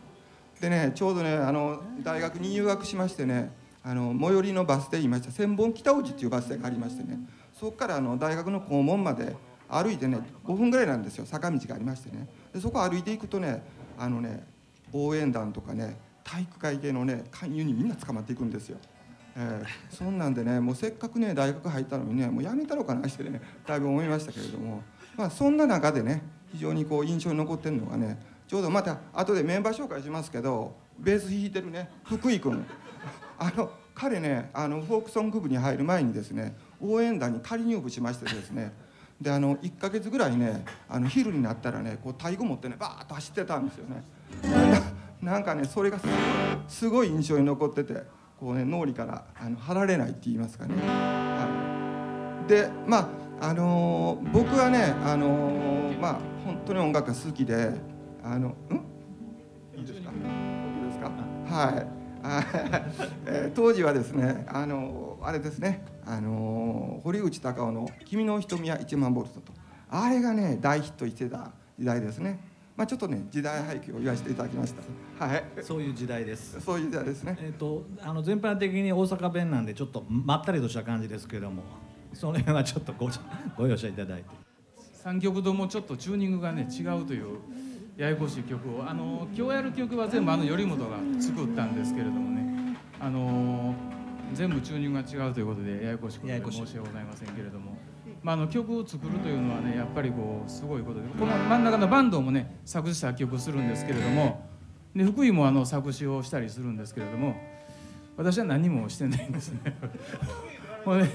[0.60, 3.52] でねちょうどねあの大学に入学しましてね
[3.88, 5.30] あの最寄りのバス停言いました。
[5.30, 7.20] 千本北大路っていうバス停がありましてね
[7.52, 9.36] そこからあの大学の校門まで
[9.68, 11.24] 歩いてね5分ぐらいなんですよ。
[11.24, 12.26] 坂道がありましてね。
[12.52, 13.62] でそこ歩いていくとね
[13.96, 14.44] あのね
[14.92, 18.78] 応援団とかね体育会系のね勧誘にみんな捕まっていくんですよ。
[19.36, 24.82] えーそんなんでねもうせっかくね大学入ったのにねもうやめたのかなしてねだいぶ思いましたけれども、
[25.16, 28.18] まあ、そんな中でね非常にこう印象に残ってるのがね
[28.48, 32.66] ちょうどまた後でメンバー紹介しますけどベース弾いてるね福井君。
[33.38, 38.72] あの彼ねあのフォークソング部に入る前にですね応援団に仮入部しましてですね
[39.20, 44.02] であの1ヶ月ぐらいねあの昼になったらねこう太鼓持ってねバーッと走ってたんですよね。
[45.22, 45.98] ななんかねそれが
[46.68, 47.94] すごい印象に残ってて
[48.38, 51.48] こうね脳裏からあの離れないって言いますかね、は
[52.46, 53.08] い、でま
[53.40, 57.70] ああのー僕はねあのーまあ本当に音楽が好きで
[58.22, 58.52] あのん？
[59.78, 60.10] いいですか？
[60.10, 60.14] い
[60.84, 61.10] いですか？
[61.46, 61.86] はい
[63.54, 69.52] 当時はですねあのあれですねあの堀内孝雄の「君の瞳は1万ボルト」と。
[69.88, 72.40] あれがね大ヒットしてた時代ですね。
[72.76, 74.74] まあちょっとね時代背景を言わせていただきまし
[75.18, 75.24] た。
[75.24, 75.44] はい。
[75.62, 76.60] そういう時代です。
[76.60, 77.36] そういう時代ですね。
[77.40, 81.62] えっ、とあの全般的に大阪弁なんでちょっとまったりとした感じですけども、
[82.12, 83.08] その辺はちょっとご
[83.56, 84.46] ご容赦いただいて。
[85.04, 87.38] 3曲ともちょっとチューニングがね違うという
[87.96, 88.88] ややこしい曲を。
[88.88, 92.76] あの今日やる曲は全部あの頼本が作ったんですけれどもね。
[93.00, 93.74] あの
[94.34, 97.78] 全部チューニングが違うということでややこしくて申し訳ございませんけれども、
[98.22, 104.44] まあ、あの曲を作るというのはねやっぱりこうすごいことでこの真ん中のバンドもね作詞作曲するんですけれども
[104.94, 107.36] で福井もあの作詞をしたりするんですけれども
[108.16, 109.76] 私は何もしてないんですね。
[110.84, 111.08] ほんで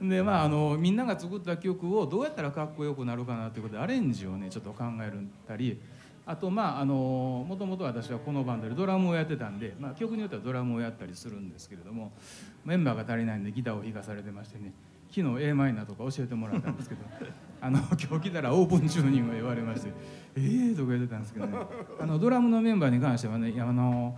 [0.00, 5.80] でまああのみんなが作った曲をどうやったらかっこよくなるかなということでアレンジをねちょっと考えるたり
[6.26, 12.12] あとまああのもともと私はこのバンドでドラムをやってたんで、まあ、曲によってはドラムをやったりするんですけれども
[12.64, 14.74] メンバーが足りないんでギターを弾かされてましてね
[15.10, 17.00] 昨日 a マイナーとか教えてもらったんですけど
[17.60, 19.88] あの今日来たらオープンチューニングを言われまして
[20.36, 21.56] 「ええー」とか言ってたんですけどね。
[21.98, 24.14] あのドラムのメンバーに関してはねあの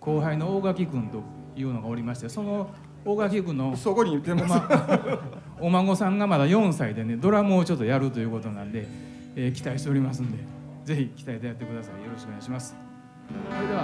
[0.00, 1.22] 後輩の大垣君と
[1.56, 2.70] いうのがおりましてその
[3.04, 5.20] 大垣君のそこに言ってお,、ます、ま、
[5.60, 8.86] お孫さんがまだ4歳でねドラムをちょっとやるということなんで、
[9.36, 10.38] えー期待しておりますんで
[10.84, 12.04] ぜひ期待でやってください。
[12.04, 12.74] よろしくお願いします。
[13.48, 13.80] それでは、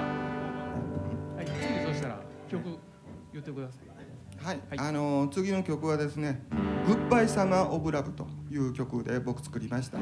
[1.36, 2.64] はい、次そしたら曲
[3.32, 4.44] 言ってください？
[4.44, 4.88] はい、はい。
[4.88, 6.42] あの次の曲はですね
[6.86, 9.98] 「グッバイ・サマー・オブ・ラブ」という曲で僕作りました。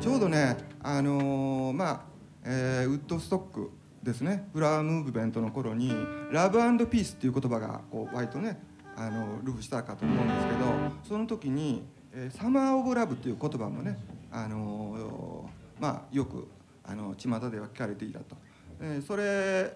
[0.00, 2.00] ちょうどねあのまあ、
[2.44, 3.70] えーウッドストック
[4.04, 4.48] ですね。
[4.52, 5.90] フラワームーブメントの頃に
[6.30, 8.60] 「ラブピース」っていう言葉がこう割とね
[8.94, 10.58] あのルフしたかと思うんですけど
[11.02, 11.84] その時に
[12.30, 13.98] 「サマー・オブ・ラブ」っていう言葉もね
[14.30, 15.50] あの
[15.80, 16.46] まあよく
[16.84, 18.36] あの巷では聞かれていたと、
[18.78, 19.72] えそれ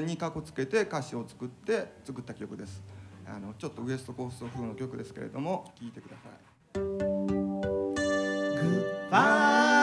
[0.00, 2.82] にかこつけて歌詞を作って作った曲です。
[3.26, 6.28] あのちょっとウエストコースト風の曲ですけれども聴いてくださ
[9.72, 9.75] い。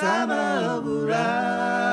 [0.00, 1.83] samurai.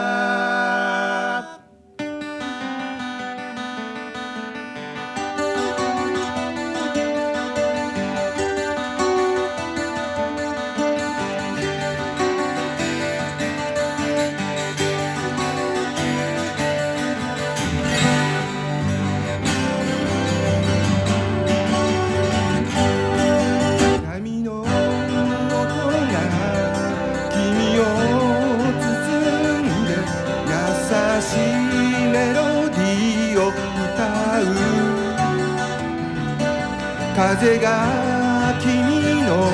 [37.41, 39.49] 風が君の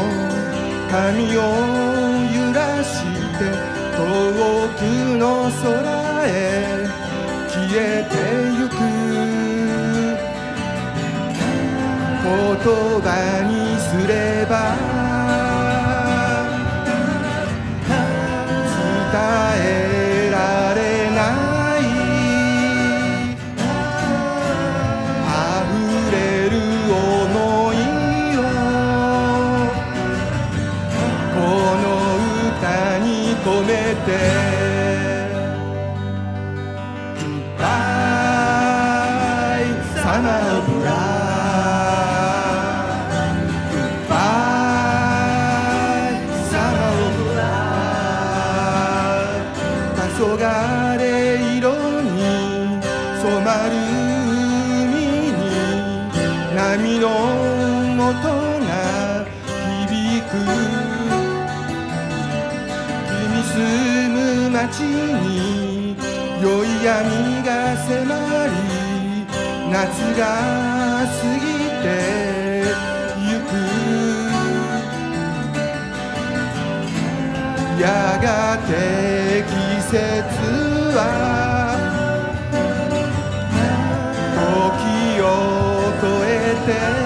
[0.91, 1.39] 髪を
[2.35, 3.05] 揺らし
[3.39, 3.47] て」
[3.95, 4.03] 「遠
[4.75, 4.81] く
[5.17, 6.85] の空へ
[7.47, 8.13] 消えて
[8.59, 8.75] ゆく。
[12.23, 12.67] 言」
[12.99, 13.07] 葉
[13.47, 14.96] にすれば
[33.47, 34.57] 歌に込めて
[66.88, 67.91] 「闇が迫
[68.47, 68.55] り
[69.69, 69.75] 夏
[70.17, 70.23] が
[71.03, 71.45] 過ぎ
[71.83, 71.85] て
[73.27, 73.51] ゆく。
[77.81, 77.85] や
[78.23, 78.71] がて
[79.49, 79.51] 季
[79.83, 79.99] 節
[80.95, 80.99] は
[84.38, 85.23] 時を
[86.01, 86.31] 超え
[86.65, 86.96] て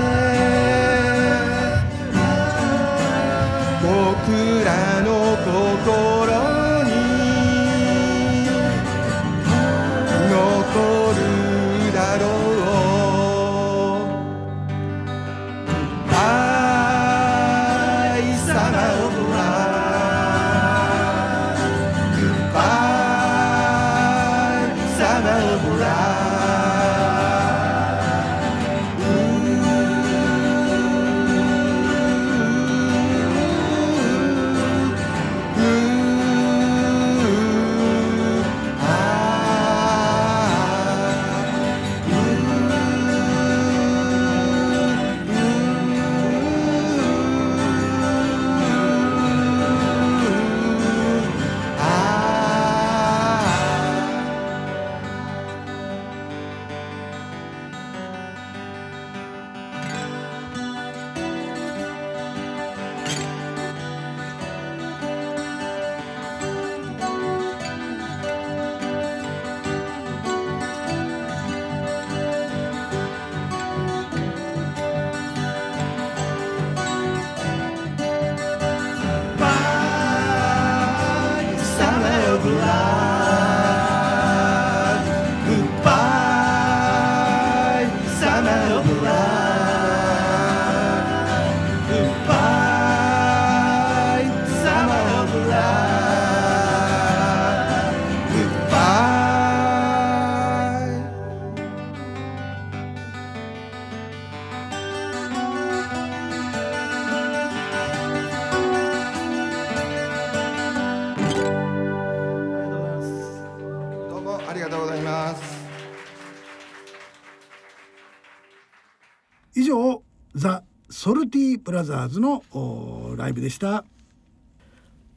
[121.64, 123.86] ブラザーズのおライブでした。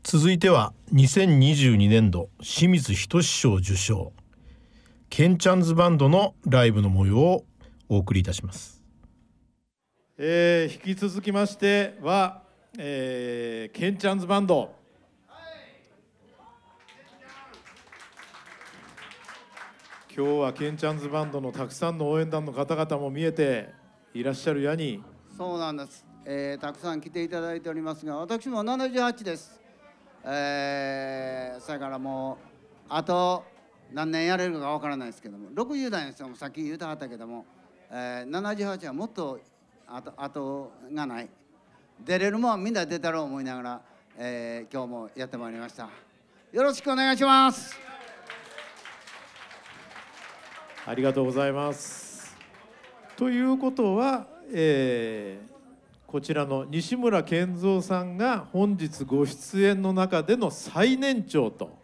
[0.02, 4.12] 続いては2022年度清水仁賞受賞。
[5.08, 7.44] ケンチャンズバンドのライブの模様を
[7.88, 8.82] お送りいたします。
[10.18, 12.42] えー引き続きましては、
[12.78, 14.74] えーケンチャンズバンド。
[20.14, 23.70] 今日はケンチャンズバンドのたくさんの応援団の方々も見えて
[24.12, 25.02] いらっしゃるやに。
[25.36, 29.60] そうなんです、えーたくさん来ていただいておりますが私も78です、
[30.24, 32.36] えー、それからもう
[32.88, 33.44] あと
[33.92, 37.44] 何年やれるかわからないですけども60代の人もさっき言うたはったけども、
[37.90, 39.38] えー、78はもっと
[39.86, 41.28] あとあとがない。
[42.04, 43.80] 出れるもんはみんな出たろう思いながら、
[44.18, 45.88] えー今日もやってまいりました。
[46.52, 47.76] よろしくお願いします。
[50.86, 52.34] ありがとうございます。
[53.16, 55.53] ということは、えー
[56.14, 61.76] こちらの西村健三さんが本日ご出演の中での最年長と。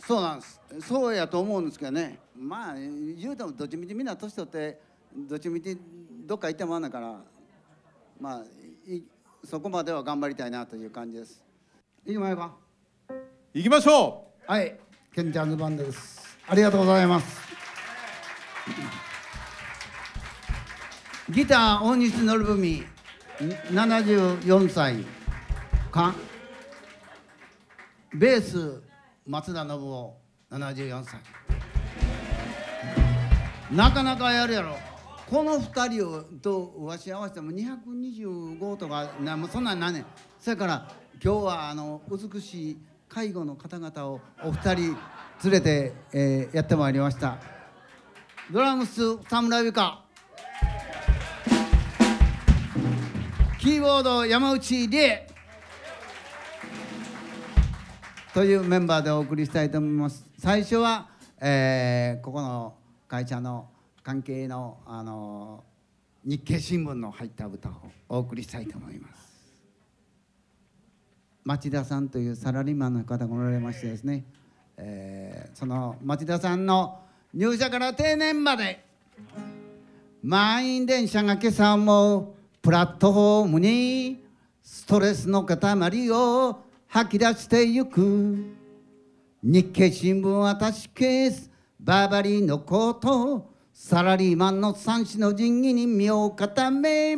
[0.00, 0.60] そうなんです。
[0.80, 2.18] そうやと思うんですけどね。
[2.36, 4.80] まあ言うてもどっちみちみんな年取って
[5.16, 5.78] どっちみち
[6.26, 7.20] どっか行ってもらうんだから
[8.20, 8.42] まあ
[8.92, 9.04] い
[9.44, 11.40] そこまでは頑張りたいなという感じです。
[12.04, 12.54] いきましょうか。
[13.54, 14.76] 行きましょはい。
[15.14, 16.36] ケンちゃんズバンドです。
[16.48, 17.38] ありがとうございます
[21.32, 22.84] ギター大西則文
[23.40, 25.04] 74歳
[25.92, 26.12] か
[28.12, 28.82] ベース
[29.26, 30.16] 松田信夫
[30.50, 31.20] 74歳
[33.70, 34.76] なかなかやるやろ。
[35.28, 40.06] この2人をとわし合わせても225とかなもうそんなんなんねん。
[40.40, 40.90] それから
[41.22, 42.78] 今日はあの美しい
[43.08, 44.96] 介護の方々をお二人
[45.44, 47.38] 連れて、えーやってまいりました。
[48.50, 50.09] ドラムス田村由香
[53.60, 55.26] キーボード山内理恵
[58.32, 60.24] というメンバーでお送りしたいと思います。
[60.38, 61.08] 最初は、
[61.38, 62.74] えーここの
[63.06, 63.68] 会社の
[64.02, 65.62] 関係の、あの
[66.24, 67.72] 日経新聞の入った歌を
[68.08, 69.52] お送りしたいと思います。
[71.44, 74.24] 町田さんというサラリーマンの方がおられましてですね、
[74.78, 77.02] えーその町田さんの
[77.34, 78.82] 入社から定年まで
[80.22, 84.22] 満員電車が今朝もプラットフォームに
[84.62, 88.54] ストレスの塊を吐き出してゆく。
[89.42, 91.46] 日経新聞は確か
[91.80, 97.12] バーバリーのことサラリーマンの三種の神器に身を固め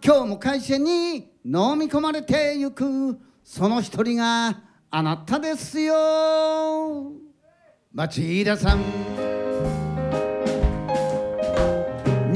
[0.00, 3.18] 今日も会社に飲み込まれてゆく。
[3.42, 7.12] その一人があなたですよ。
[7.92, 9.25] 町田さん。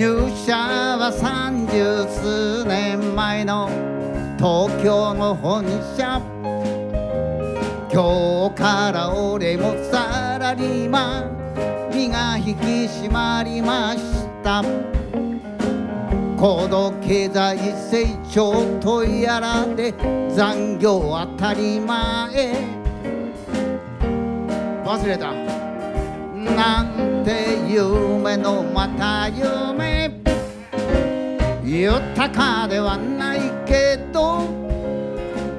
[0.01, 3.69] 入社は三十数年前の
[4.39, 6.23] 東京の本社。
[7.93, 14.65] 今日から俺もサラリーマン身が引き締まりました。
[16.39, 19.93] 高度経済成長とやらで
[20.35, 22.55] 残業当たり前。
[24.83, 25.70] 忘れた。
[26.45, 30.21] なんて夢のまた夢。
[31.71, 34.39] 豊かではないけど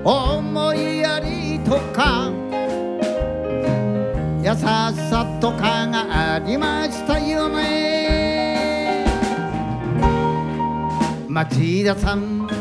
[0.04, 2.30] 思いやりとか
[4.44, 4.58] 優し
[5.10, 9.06] さとかがありましたよね
[11.30, 12.61] 町田さん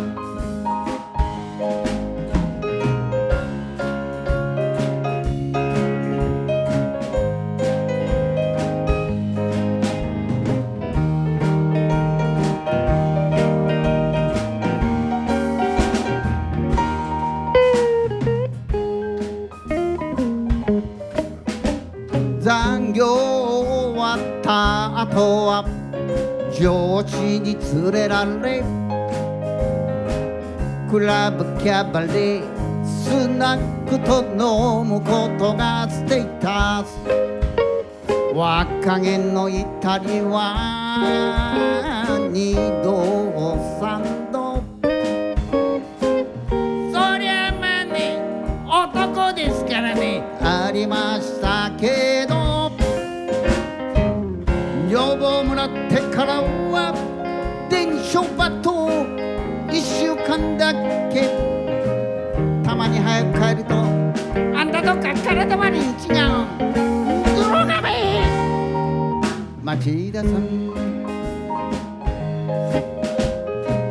[25.11, 25.64] とは
[26.52, 28.62] 上司に連れられ
[30.90, 36.98] クラブキャバレースナックと飲むことがステータス
[38.34, 41.56] 若気の至りは
[42.32, 43.20] 二度。
[56.21, 56.93] からは
[57.71, 58.91] 電書バト
[59.73, 60.75] 一週間だ
[61.09, 61.31] け。
[62.62, 65.97] たまに早く帰るとあんたどっか体悪いん違う
[67.35, 68.21] ドロガメ
[69.64, 70.71] 町田さん。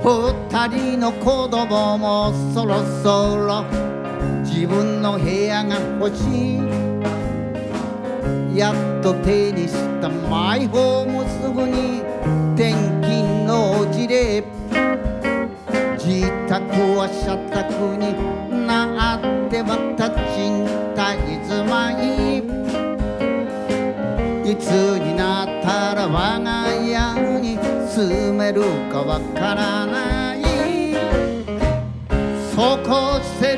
[0.03, 3.65] 二人の子供もそろそろ。
[4.43, 6.59] 自分の部屋が欲しい。
[8.55, 12.08] やっと手にしたマイホームすぐに
[12.59, 14.43] 転勤の事例
[15.97, 16.59] 自宅
[16.97, 18.11] は社宅に
[18.67, 21.15] なってまた賃貸
[21.47, 22.39] 住まい。
[24.51, 26.99] いつになったら我が家
[27.39, 27.57] に
[27.87, 30.43] 住めるかわからない。
[32.53, 33.55] そうこうして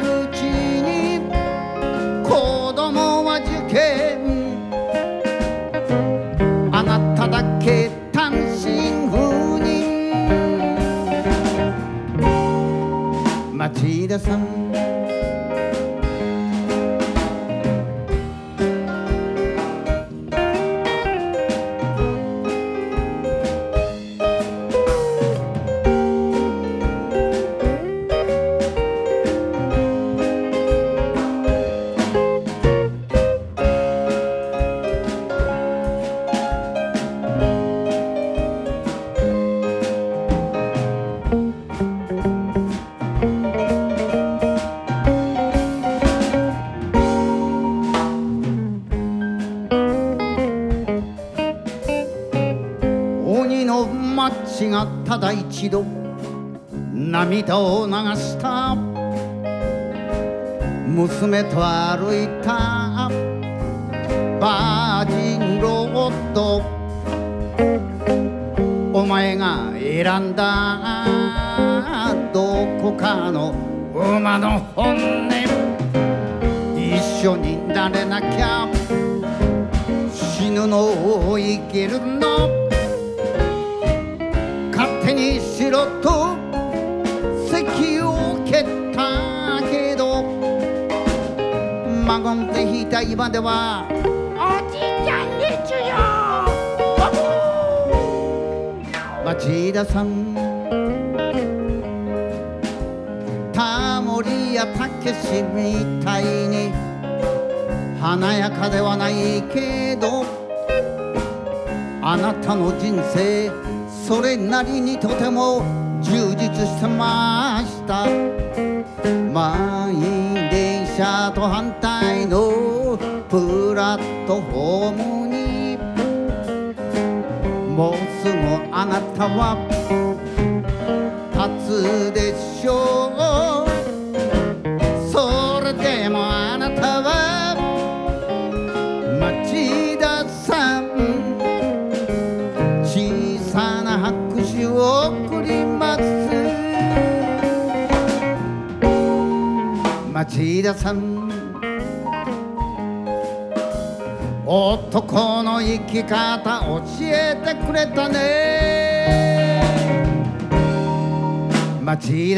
[14.12, 14.38] 町田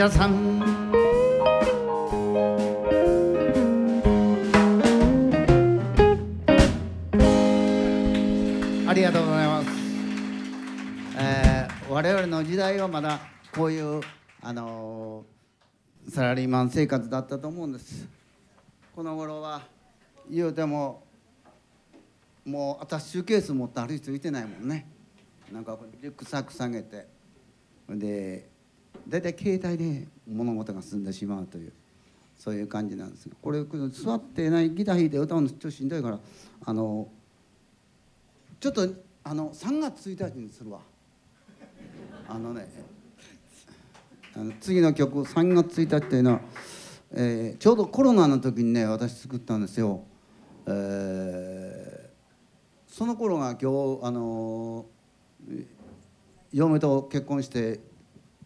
[0.04, 0.62] 町田さん。
[8.86, 9.70] ありがとうございます、
[11.18, 13.20] えー我々の時代はまだ
[13.56, 14.02] こういう、
[14.42, 18.06] あのーサラリーマン生活だったと思うんです。
[18.94, 19.62] この頃は
[20.30, 21.06] 言うても
[22.44, 24.86] もうアタッシュケース持って歩いていてないもんね。
[25.50, 27.08] なんかリュックサック下げて。
[27.88, 28.53] で
[29.08, 31.72] 大体携帯で物事が進んでしまうという
[32.38, 36.20] そういう感じなんですこれ座ってないギター弾いて歌うのちょっとしんどいから
[36.66, 37.08] あの
[38.60, 38.88] ちょっと
[39.24, 40.80] あの3月1日にするわ
[42.28, 42.68] あのね
[44.36, 46.42] あの次の曲3月1日っていうのは、
[47.12, 50.02] えーちょうどコロナの時にね私作ったんですよ。
[50.66, 52.14] えー
[52.88, 55.66] その頃が今日あのー
[56.52, 57.80] 嫁と結婚して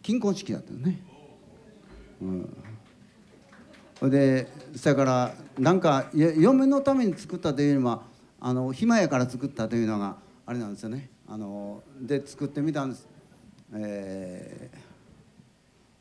[0.02, 1.00] 金婚式だったよね。
[2.20, 2.56] うん
[3.98, 8.02] それでそれからなんか嫁のために作ったというよりも
[8.40, 11.10] あの暇やから作ったというのがあれなんですよね。
[11.26, 13.08] あので作ってみたんです。
[13.74, 14.88] えー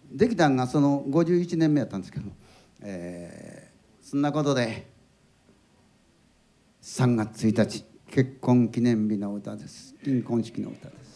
[0.10, 2.26] できたんがその51年目やったんですけど、
[2.82, 3.68] えー
[4.10, 4.88] そんなことで
[6.82, 11.07] 3月1日結婚記念日の歌です金婚式の歌です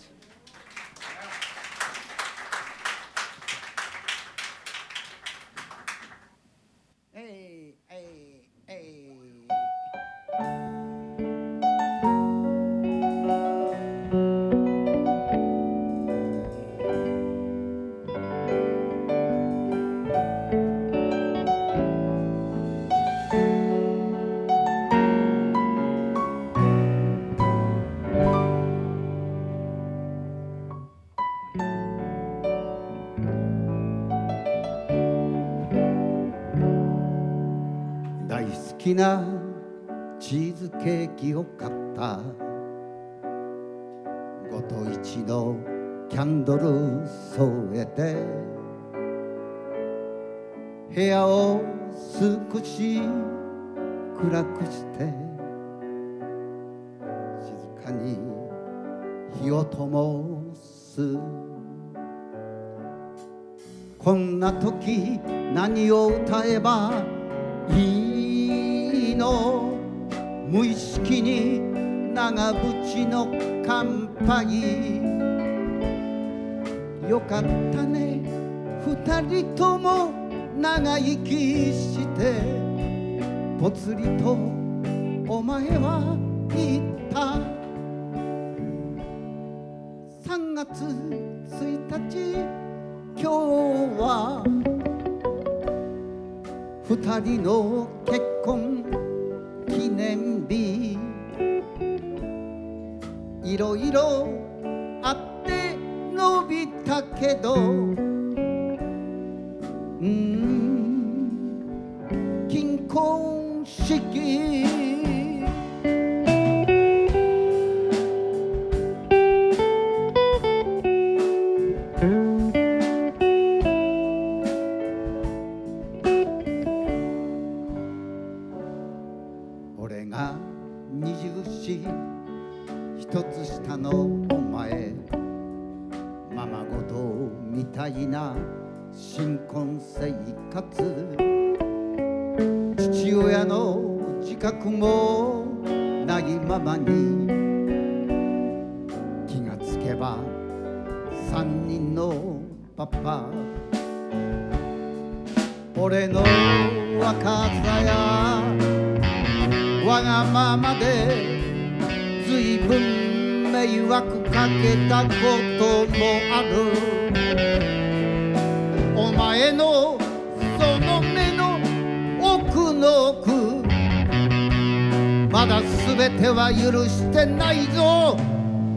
[177.74, 178.18] ぞ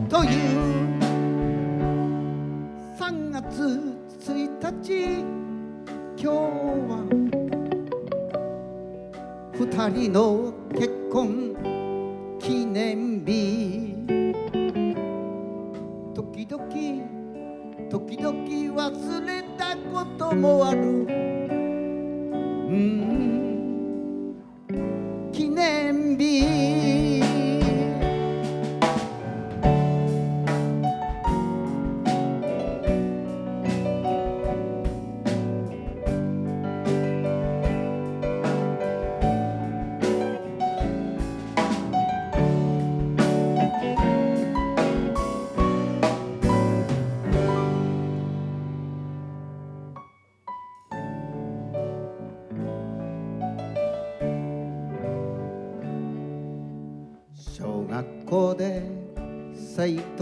[0.09, 0.99] という
[2.99, 4.33] 3月1
[4.83, 5.25] 日
[6.17, 6.29] 今日
[6.89, 7.05] は
[9.53, 11.55] 二人の結婚
[12.41, 13.95] 記念日。
[16.15, 16.69] 時々
[17.89, 18.35] 時々
[18.75, 20.81] 忘れたこともある。
[20.81, 20.83] う
[22.71, 24.35] ん。
[25.33, 27.34] 記念日。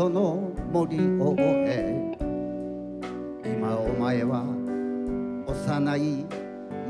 [0.02, 2.18] 生徒の森を終え。
[3.44, 4.42] 今お前は
[5.46, 6.26] 幼い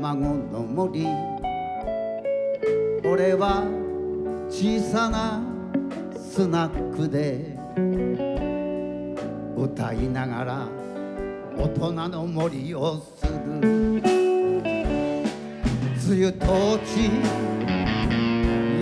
[0.01, 1.05] 孫の森。
[3.05, 3.65] 俺は
[4.49, 5.43] 小さな
[6.17, 7.53] スナックで。
[9.55, 10.67] 歌いながら
[11.55, 13.31] 大人の森をする。
[16.05, 16.45] 梅雨と
[16.79, 17.11] ち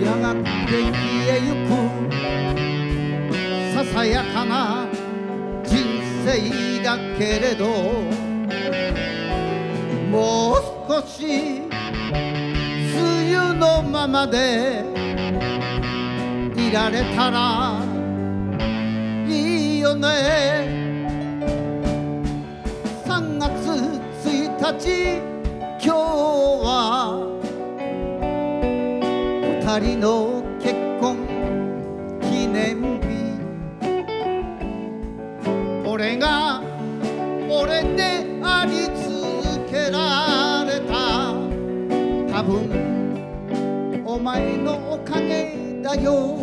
[0.02, 0.80] やがて消
[1.28, 2.01] えゆく
[3.92, 4.86] さやかな
[5.64, 5.76] 人
[6.24, 7.66] 生だけれど
[10.10, 10.54] もう
[10.88, 11.60] 少し
[12.96, 14.82] 梅雨のままで
[16.56, 17.84] いられたら
[19.28, 20.08] いいよね。
[23.04, 23.52] 3月
[24.24, 25.20] 1日
[25.84, 25.98] 今日
[26.64, 27.20] は
[29.60, 31.16] 二人の結婚
[32.22, 32.91] 記念
[42.42, 46.40] 多分お前のおかげだよ。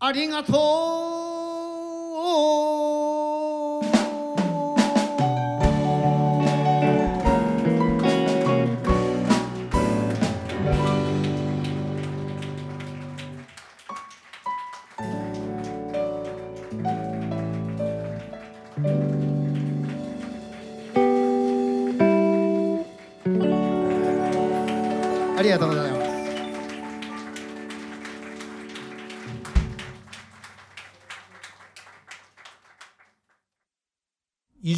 [0.00, 1.09] ありがとう。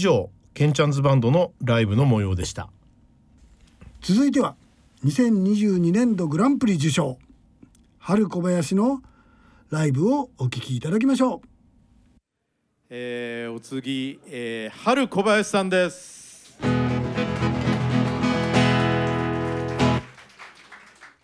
[0.02, 2.68] 上ケンチャンズバンドのライブの模様でした。
[4.02, 4.56] 続いては
[5.04, 7.18] 2022年度グランプリ受賞。
[7.98, 9.00] 春小林の
[9.70, 11.48] ライブをお聞きいただきましょう。
[12.90, 16.58] えーお次、えー、春小林さんです。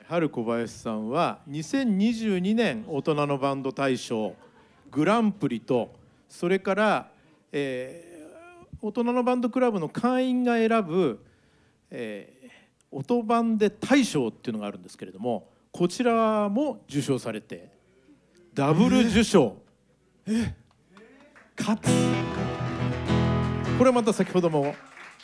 [0.08, 4.34] 春小林さんは2022年大人のバンド大賞
[4.90, 5.90] グランプリと
[6.30, 7.10] それから、
[7.52, 8.07] えー
[8.80, 11.24] 大人のバンドクラブの会員が選ぶ、
[11.90, 17.70] えー、音版で大賞っていうのがあるんですけれどもこちらも受賞されて
[18.54, 19.56] ダブル受賞、
[21.54, 21.88] かつ。
[23.78, 24.74] これまた先ほども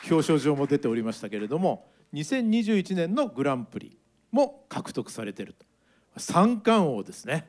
[0.08, 3.98] 表彰状も出ておりましたけれども2021年のグランプリ
[4.30, 5.66] も獲得されていると。
[6.16, 7.48] 三冠王ですね。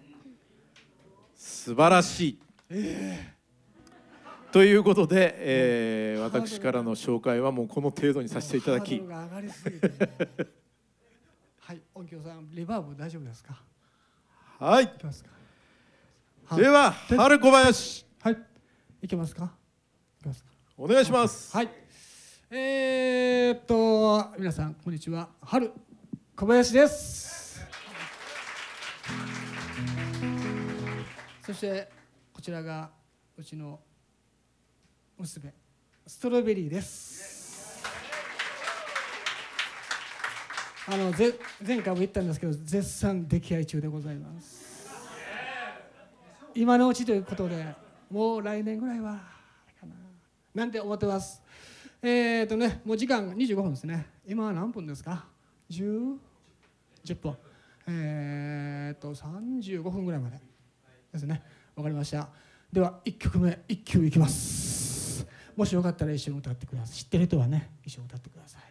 [1.35, 2.39] 素晴らしい、
[4.55, 9.01] ということで、えー私からの紹介はもうこの程度にさせていただき。
[9.01, 9.25] は
[11.73, 13.61] い音響さんリバーブ大丈夫ですか？
[14.57, 14.85] はい。
[14.85, 15.29] いきますか。
[16.55, 18.05] では春小林。
[18.21, 18.37] はい。
[19.01, 19.51] いけますか？
[20.21, 20.49] いきますか。
[20.77, 21.53] お願いします。
[21.53, 21.69] はい。
[22.49, 25.27] えー、っとも皆さんこんにちは。
[25.41, 25.69] 春
[26.33, 27.59] 小林です。
[31.45, 31.89] そして
[32.31, 32.89] こちらが
[33.37, 33.81] うちの
[35.17, 35.53] 娘
[36.05, 37.83] ストロベリーです。
[40.87, 41.33] あのぜ
[41.65, 44.87] 前回も言ったんですけど絶賛溺愛中でございます。
[46.53, 47.65] 今のうちということで
[48.11, 49.13] もう来年ぐらいは
[49.79, 49.95] かな。
[50.53, 51.41] なんて思ってます。
[52.03, 54.05] えっ、ー、とねもう時間25分ですね。
[54.27, 55.25] 今は何分ですか
[55.71, 56.17] ？10,
[57.03, 57.35] 10分。
[57.87, 60.37] えっ、ー、と35分ぐらいまで
[61.13, 61.41] ですね。
[61.75, 62.29] わかりました。
[62.71, 64.64] では1曲目1曲いきます。
[65.55, 66.97] もしよかったら一緒に歌ってください。
[66.97, 68.61] 知ってる人はね一緒に歌ってください、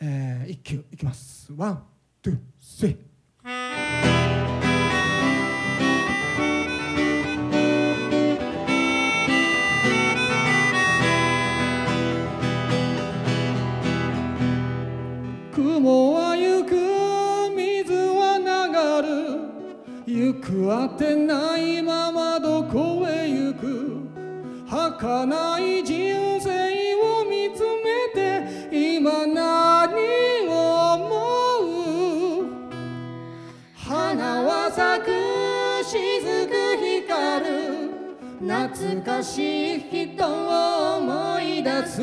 [0.00, 1.52] えー、1曲いきます。
[1.56, 2.96] One、two、three。
[15.54, 16.70] 雲は行く
[17.56, 19.40] 水は流る。
[20.06, 22.89] 行くあてないままどこ
[25.00, 29.88] 儚い人生を見つめて今何
[30.46, 30.52] を
[30.94, 31.08] 思
[32.42, 32.44] う
[33.74, 35.08] 花は咲く
[35.82, 36.52] 雫
[37.06, 37.50] 光る。
[38.40, 42.02] 懐かしい人を思い出す。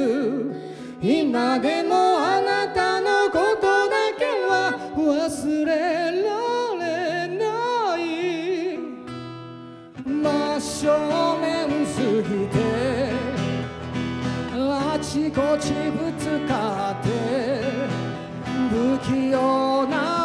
[1.00, 5.68] 今でもあなたのことだけは忘れ
[6.24, 6.34] ら
[6.84, 7.44] れな
[8.00, 8.00] い。
[10.04, 11.37] 真正
[15.18, 17.10] ちこちぶつかって
[18.70, 20.17] 不器用な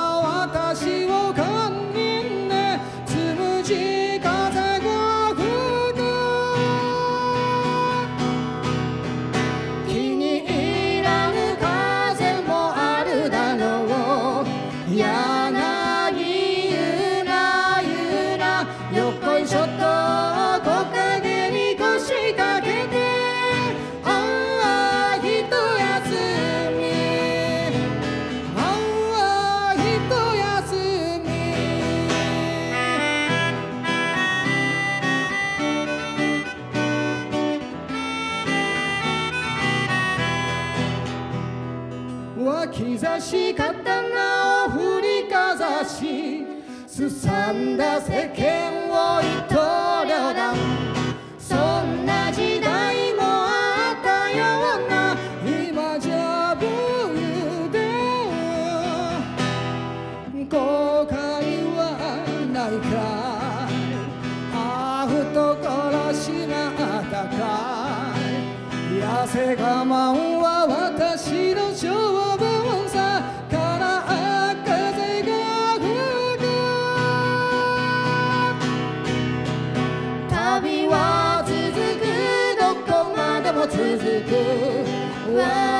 [60.72, 61.12] 後悔
[61.76, 61.80] は
[62.50, 62.96] ないか
[64.54, 65.68] あふとこ
[66.14, 67.36] しまったか
[68.88, 69.92] 痩せ我慢
[70.40, 73.20] は私の性分さ
[73.50, 73.84] から
[74.64, 75.30] 風が
[75.76, 75.84] 吹
[76.38, 76.40] く
[80.30, 81.52] 旅は続
[82.00, 82.02] く。
[82.58, 85.71] どこまでも続く。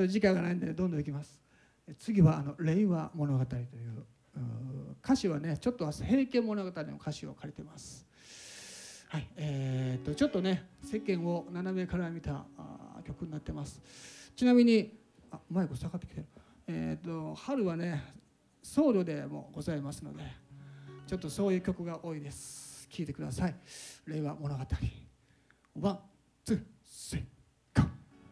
[0.00, 1.40] えーえーと時間がないんでどんどんいきます。
[1.98, 3.64] 次はあの令和物語という
[4.36, 4.40] う
[5.02, 8.06] 歌詞はねちょっと平家物語の歌詞を借りてます。
[9.08, 13.80] はいえー、とちょっとね世間を斜めから見たあ曲になってます。
[14.36, 14.98] ちなみに
[15.30, 16.26] あマイク下がってきてる。
[16.68, 18.14] えー、と春はね
[18.62, 20.22] 僧侶でもございますので
[21.06, 22.86] ちょっとそういう曲が多いです。
[22.88, 23.54] 聴いてください。
[24.06, 24.64] 令和物語。
[25.80, 25.98] ワン
[26.44, 27.26] ツースリー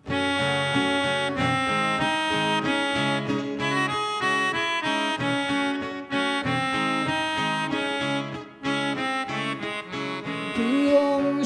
[0.07, 1.08] 祇園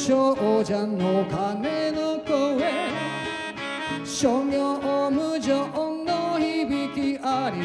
[0.05, 2.33] 少女の鐘の声。
[4.05, 5.67] 諸行無常
[6.05, 7.63] の響きあり。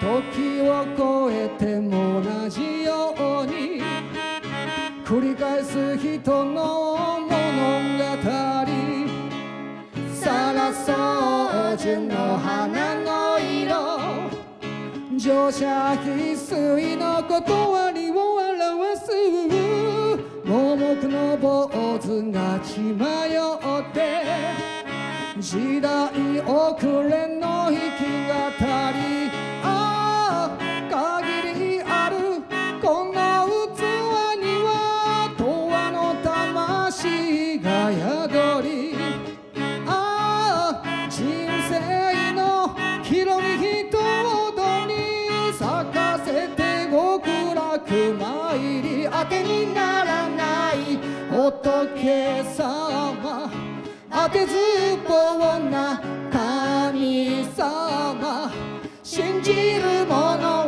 [0.00, 0.82] 時を
[1.28, 3.80] 越えても同じように。
[5.04, 7.21] 繰り返す人の物語
[10.72, 14.32] 草樹の花の色。
[15.18, 19.12] 乗車翡翠の断りを表す。
[20.44, 21.68] 盲目の坊
[22.00, 24.22] 主が血迷って。
[25.38, 29.41] 時代遅れの弾き語り。
[54.46, 56.00] 絶望な
[56.32, 58.50] 神様
[59.04, 60.61] 信じる者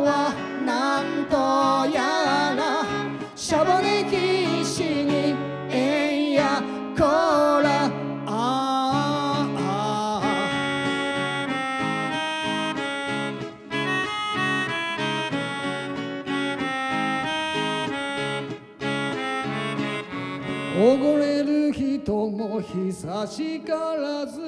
[22.75, 24.41] 久しからず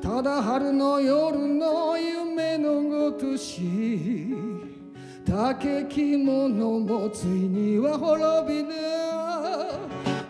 [0.00, 4.32] ただ春の夜の夢のごとし
[5.26, 8.74] 竹着物もついには滅びぬ。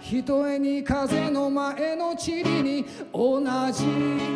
[0.00, 3.40] ひとえに風の前の塵に同
[3.72, 3.84] じ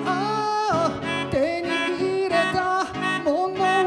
[0.04, 1.68] ああ手に
[1.98, 2.84] 入れた
[3.24, 3.77] もの。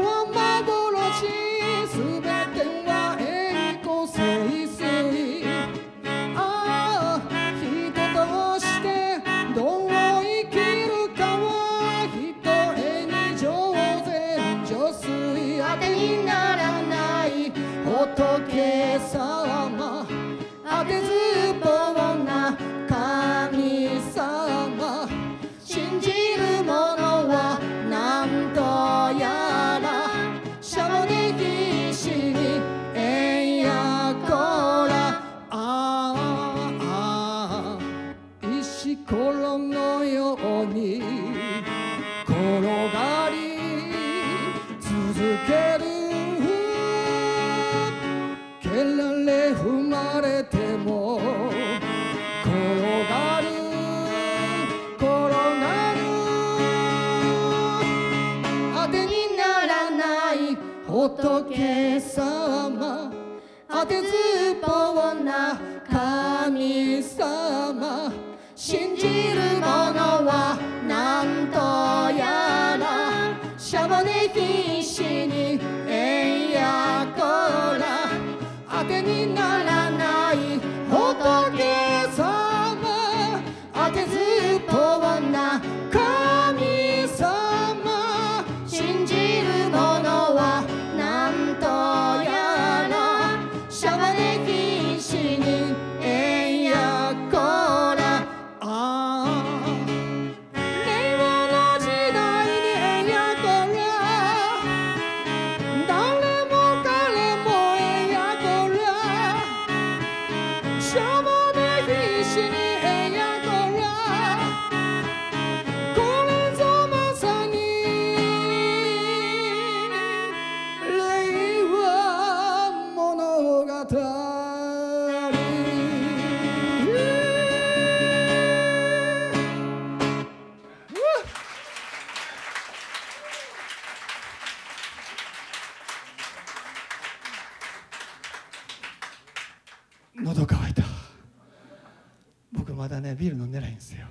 [143.02, 144.06] ねビール飲んでないんですよ。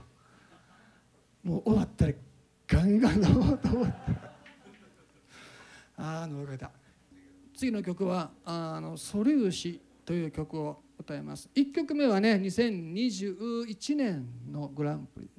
[1.43, 2.13] もう終わったら
[2.67, 3.93] ガンガン飲もうと思って
[5.97, 6.71] ああ飲みた
[7.55, 11.49] 次の曲は「あの素粒子」という曲を歌います。
[11.55, 15.29] 1曲目はね2021年のグランプリ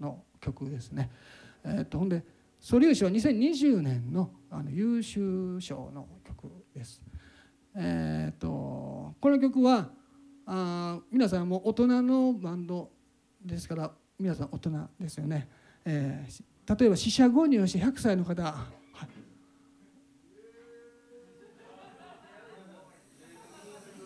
[0.00, 1.10] の曲ですね。
[1.64, 2.24] えー、とほんで
[2.58, 7.00] 素粒子は2020年のあの優秀賞の曲です。
[7.74, 9.90] えー、とこの曲は
[10.52, 12.90] あ皆さんも大人のバンド
[13.40, 15.48] ですから皆さん大人ですよね、
[15.84, 19.08] えー、例えば四捨五入して100歳の方、はい、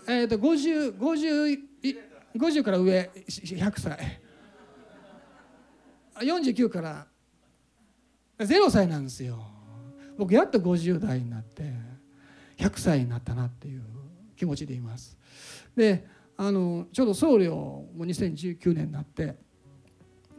[0.07, 1.59] えー、と 50, 50,
[2.37, 4.21] 50から上100歳。
[6.21, 7.07] 49から。
[8.39, 9.47] 0歳なんですよ。
[10.19, 11.73] 僕やっと50代になって
[12.59, 13.83] 100歳になったなっていう
[14.37, 15.17] 気持ちでいます。
[15.75, 16.05] で
[16.37, 19.37] あのちょうど僧侶も2019年になって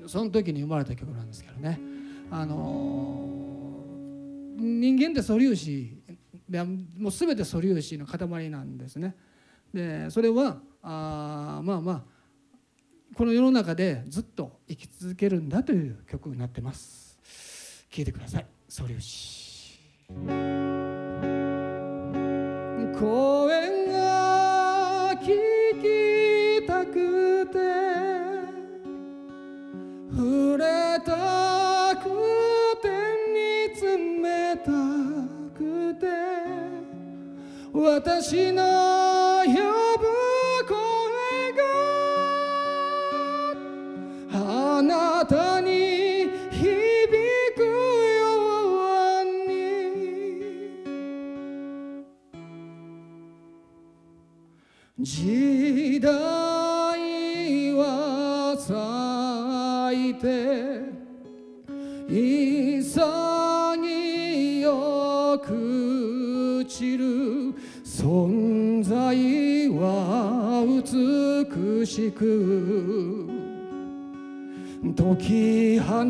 [0.08, 1.80] その時に生まれた曲なんですけどね。
[2.30, 3.44] あの
[4.58, 5.98] 人間って素粒子
[6.98, 9.16] もう全て素粒子の塊なんですね。
[9.74, 12.04] でそれはあまあまあ
[13.16, 17.18] この世の中でずっと生き続けるんだという曲になってます。
[17.90, 18.46] 聴いてください。
[18.68, 19.80] 素粒子。
[37.78, 40.06] 私の呼ぶ
[40.66, 40.76] 声
[41.52, 41.60] が
[44.78, 46.64] あなたに響
[47.54, 48.24] くよ
[49.24, 49.52] うに。
[54.98, 56.14] 時代
[57.74, 58.72] は咲
[60.12, 60.24] いて
[62.08, 62.72] 潔
[65.44, 67.45] く散る。
[68.06, 68.94] 存在
[69.70, 73.28] は美しく
[74.96, 76.06] 解き放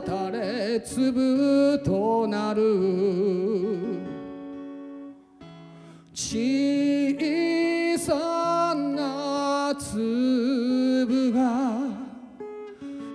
[0.00, 2.58] たれ粒となる。
[6.12, 11.78] 小さな粒が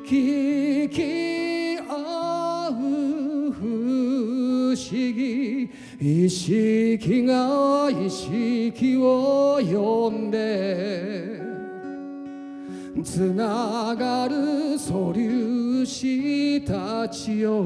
[0.07, 5.42] 聞き合う不思議。
[6.05, 11.39] 意識が意識を呼んで
[13.01, 17.63] つながる素粒子たちよ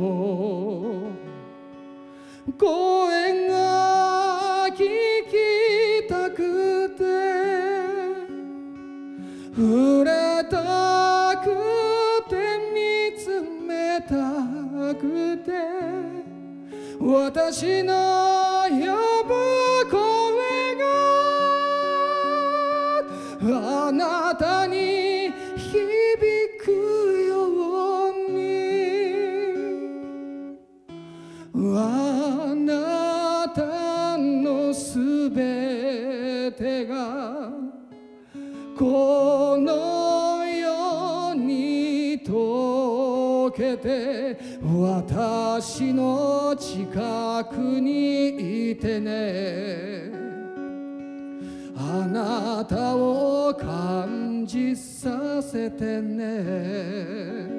[2.60, 4.86] 声が聞
[5.32, 7.04] きたくて
[9.56, 12.36] 触れたくて
[12.72, 15.97] 見つめたくて。
[17.00, 18.76] 私の呼
[19.28, 19.34] ぶ
[19.90, 19.98] 声
[23.52, 25.78] があなたに響
[26.58, 26.72] く
[27.24, 27.27] よ。
[45.78, 50.12] 私の近くにいてね。
[51.78, 57.57] あなたを感じさせてね。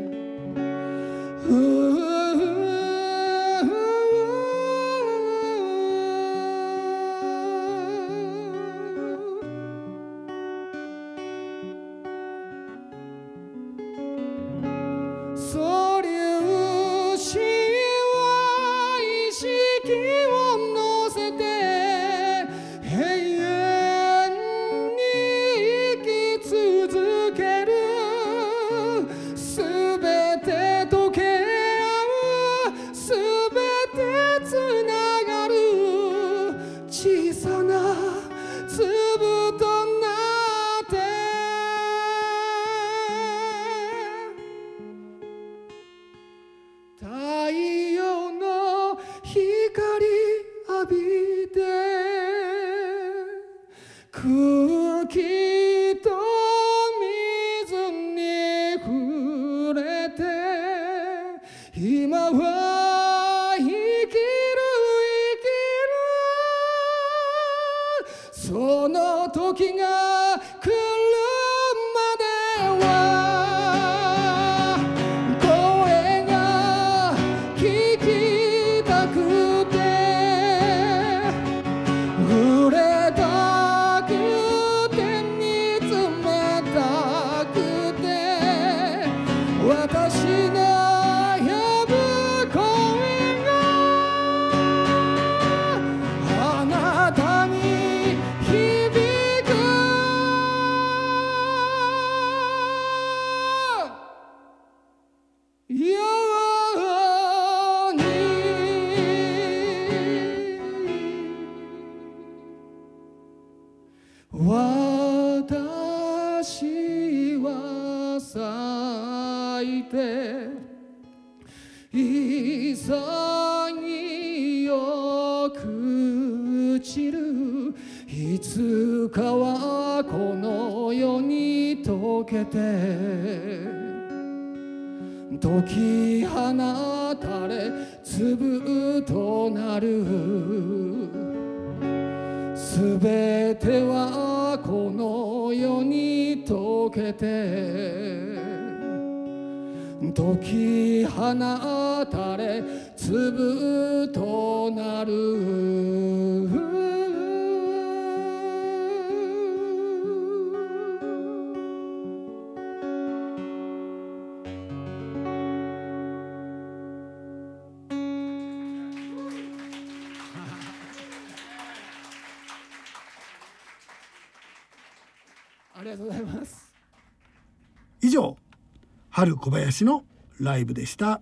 [179.19, 180.05] 春小林の
[180.39, 181.21] ライブでした。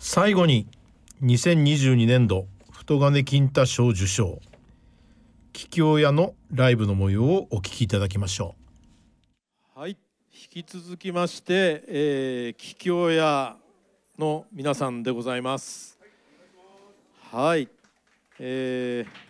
[0.00, 0.66] 最後に
[1.22, 4.40] 2022年度太金金太賞受賞。
[5.52, 8.56] 桔梗屋のライブの模様をお聞きいただきましょ
[9.72, 9.96] はい
[10.32, 13.54] 引き続きまして、えー、桔梗屋
[14.18, 15.96] の皆さんでございます。
[17.30, 17.68] はい、
[18.40, 19.28] えー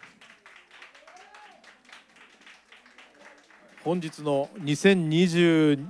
[3.85, 5.89] 本日の2022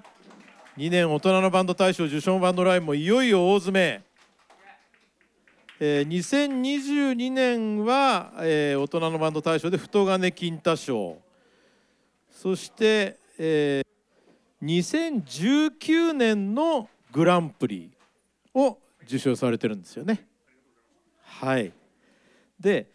[0.78, 4.00] 年大人のバンド大賞受賞バンドライブもいよいよ大詰め、
[5.80, 11.18] えー2022年は、えー大人のバンド大賞で太金金太賞。
[12.30, 13.88] そして、えー
[14.64, 17.90] 2019年のグランプリ
[18.54, 20.28] を受賞されてるんですよね。
[21.22, 21.72] はい、
[22.60, 22.92] で、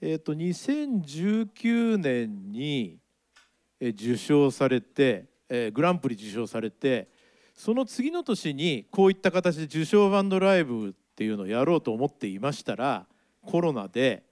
[0.00, 2.98] えー、と2019年に
[3.80, 7.12] えー受賞されて、えーグランプリ受賞されて
[7.54, 13.06] その次の年にこういった形で受賞バンドライブっていうのをやろうと思っていましたら
[13.42, 14.24] コロナで、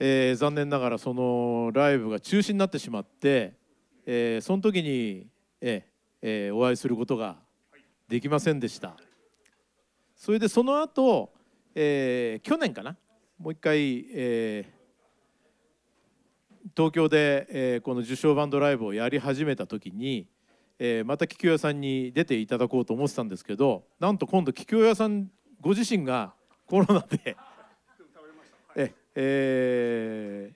[0.00, 3.54] えー残念ながらそのライブが中止になってしまって、
[4.06, 5.26] えーその時に、
[5.60, 5.82] えー
[6.22, 7.36] えーお会いすることが
[8.08, 8.96] できませんでした。
[10.16, 11.32] それでその後、
[11.74, 12.96] えー去年かな？
[13.38, 14.76] もう一回、えー
[16.74, 20.26] 東京で、えーこの受賞バンドライブをやり始めた時に、
[20.78, 25.30] えーまた桔梗屋さんに出ていただこうと思ってたんですけどなんと今度桔梗屋さん
[25.60, 26.34] ご自身が
[26.66, 27.36] コロナで
[28.76, 30.54] え、 えー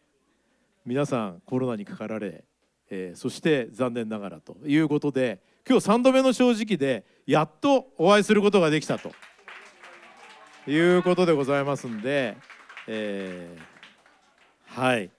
[0.86, 2.44] 皆さんコロナにかかられ、
[2.90, 9.12] えーそして残念ながらということで今日3度目の正直でやっとお会いすることができたと
[10.66, 12.36] いうことでございますんで、
[12.86, 15.10] えーはい、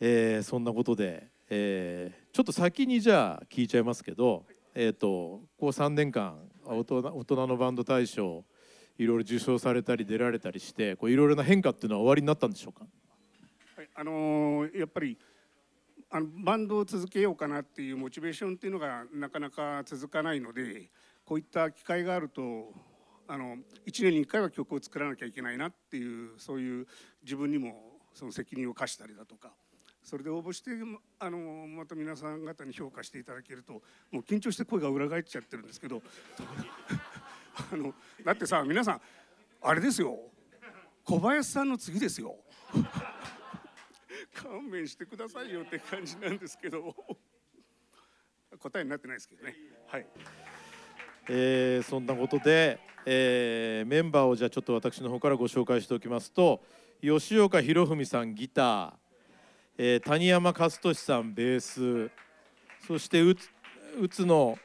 [0.00, 4.44] えーそんなことで、えーちょっと先にじゃあ聞いちゃいますけど、
[4.74, 8.44] えー、とこう3年間大人大人のバンド大賞
[8.98, 12.86] いろいろ受賞されたり出られたりしてこういろいろな変化っていうのはおありになったんでしょうか？
[13.76, 15.18] はいあのーやっぱり
[16.12, 20.90] あのバンドを続けようかなっていうモチベーションっていうのがなかなか続かないので
[21.24, 22.72] こういった機会があると
[23.28, 26.86] あの1年に1回は曲を作らなきゃいけないなっていうそういう
[27.22, 29.52] 自分にもその責任を課したりだとか
[30.02, 30.70] それで応募して
[31.18, 33.80] あのまた皆さん方に評価していただけるとも
[34.14, 36.02] う緊張して声が裏返っちゃってるんですけど
[37.72, 37.94] あの
[38.24, 39.00] だってさ皆さん
[39.62, 40.18] あれですよ。
[41.04, 42.36] 小林さんの次ですよ。
[44.32, 46.94] 勘弁してくださいよって感じなんですけど。
[48.58, 49.54] 答えになってないですけどね。
[49.86, 50.06] はい。
[51.28, 56.62] えーそんなことで、えーメンバーをじゃあちょっと私の方からご紹介しておきますと
[57.00, 58.92] 吉岡博文さんギター、
[59.82, 62.10] えー谷山勝利さんベース。
[62.86, 63.48] そしてうつ
[64.22, 64.58] 宇野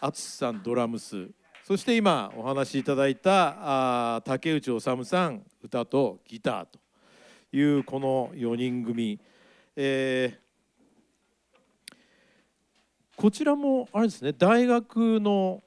[0.00, 1.28] 敦さんドラムス。
[1.64, 3.56] そして今お話しいただいた
[4.18, 4.92] あ竹内治さ
[5.30, 6.78] ん歌とギターと
[7.50, 9.18] いうこの4人組、
[9.74, 11.96] えー
[13.16, 15.60] こちらもあれですね大学の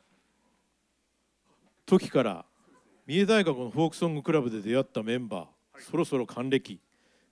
[1.86, 2.46] 時から
[3.06, 6.80] 三重大学のフォークソングクラブで出会ったメンバー、そろそろ還暦。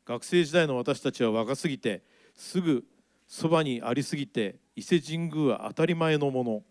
[0.05, 2.01] 学生時代の私たちは若すぎて
[2.35, 2.83] すぐ
[3.27, 6.61] そばにありすぎて伊勢神宮は当たり前のもの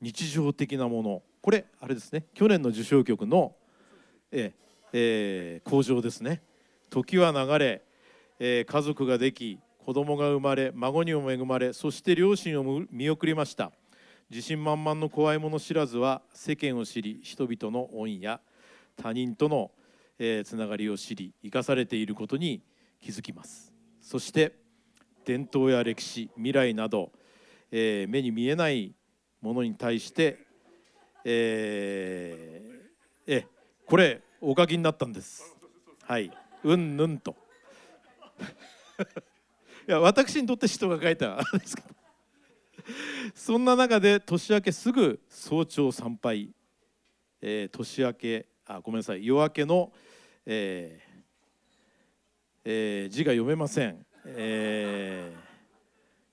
[0.00, 1.22] 日常的なもの。
[1.40, 2.24] これあれですね。
[2.34, 3.54] 去年の受賞曲の、
[4.32, 4.52] えー
[4.92, 6.42] えー、ですね。
[6.90, 7.82] 時は流れ、
[8.38, 13.70] えー家族ができ子供が生まれ孫にも恵まれそして両親を見送りました。
[14.28, 18.40] 自信満々の怖いもの知らずは世間を知り人々の恩や
[18.96, 19.70] 他人との、
[20.18, 22.62] えーつながりを知り生かされていることに
[23.00, 23.72] 気づきます。
[24.00, 24.52] そして
[25.24, 27.12] 伝統や歴史未来など、
[27.70, 28.94] えー目に見えない
[29.40, 30.38] ものに対して、
[31.24, 32.86] えー
[33.28, 33.46] え
[33.86, 35.54] これお書きになったんです。
[36.02, 36.30] はい。
[36.62, 37.36] うんぬんと。
[39.88, 41.88] いや私にとって人が書いたあれですけど。
[43.34, 46.50] そんな中で年明けすぐ早朝参拝、
[47.40, 49.24] えー年明けあごめんなさい。
[49.24, 49.92] 夜明けの、
[50.46, 51.16] えー
[52.64, 55.46] えー字が読めません、えー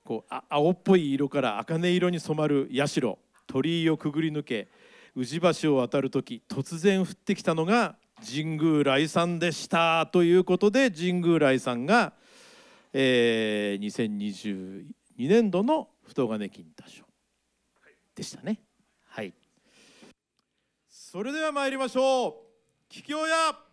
[0.04, 3.00] こうあ青っぽい色から茜色に染まる社
[3.46, 4.68] 鳥居をくぐり抜け
[5.16, 12.12] 宇治橋を渡る時突然降ってきたのが神宮来山でしたということで神宮来山が、
[12.92, 14.84] えー
[15.16, 17.04] 2022年度の太金金太賞
[18.14, 18.60] でしたね。
[19.08, 19.32] はい。
[20.88, 22.32] それでは参りましょう。
[22.88, 23.63] 桔梗屋。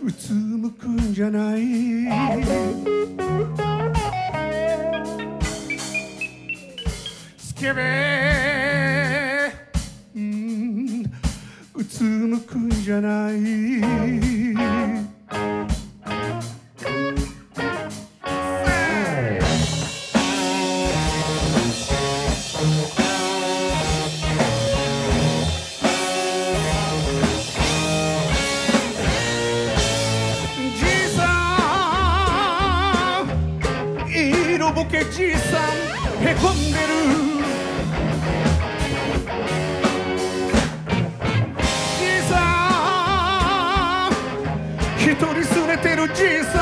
[0.00, 1.60] うつむくんじゃない。
[7.36, 9.52] スケベ。
[10.16, 11.04] うん。
[11.74, 14.21] うつむくんじゃない。
[35.14, 36.92] じいさんへこんでる。
[41.98, 42.34] じいさ
[44.08, 44.12] ん
[44.96, 46.61] 一人すれてるじいさん。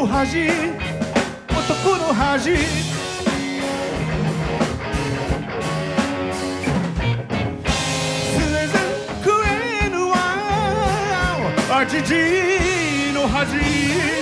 [0.00, 2.56] の恥男の恥。
[11.86, 14.19] 父の恥。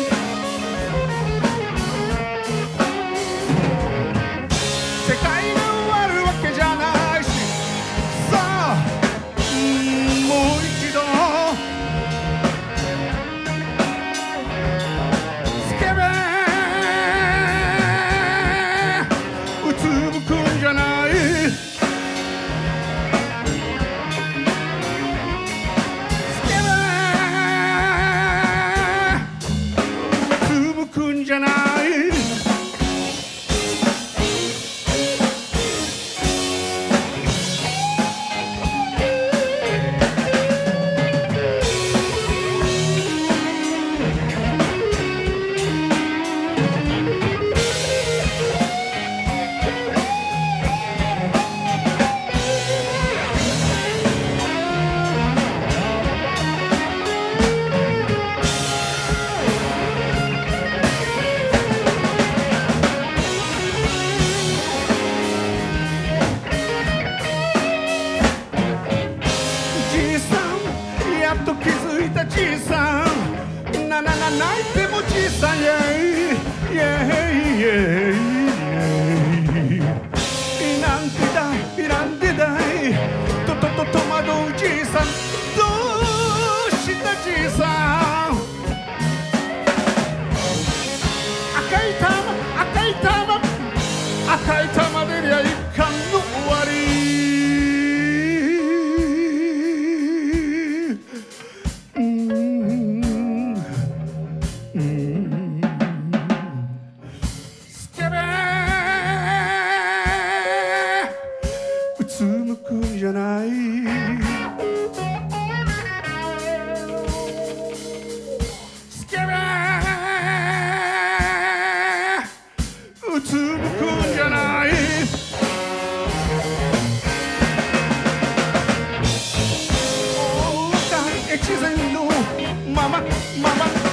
[131.31, 133.03] it is in you, mama,
[133.37, 133.88] mama.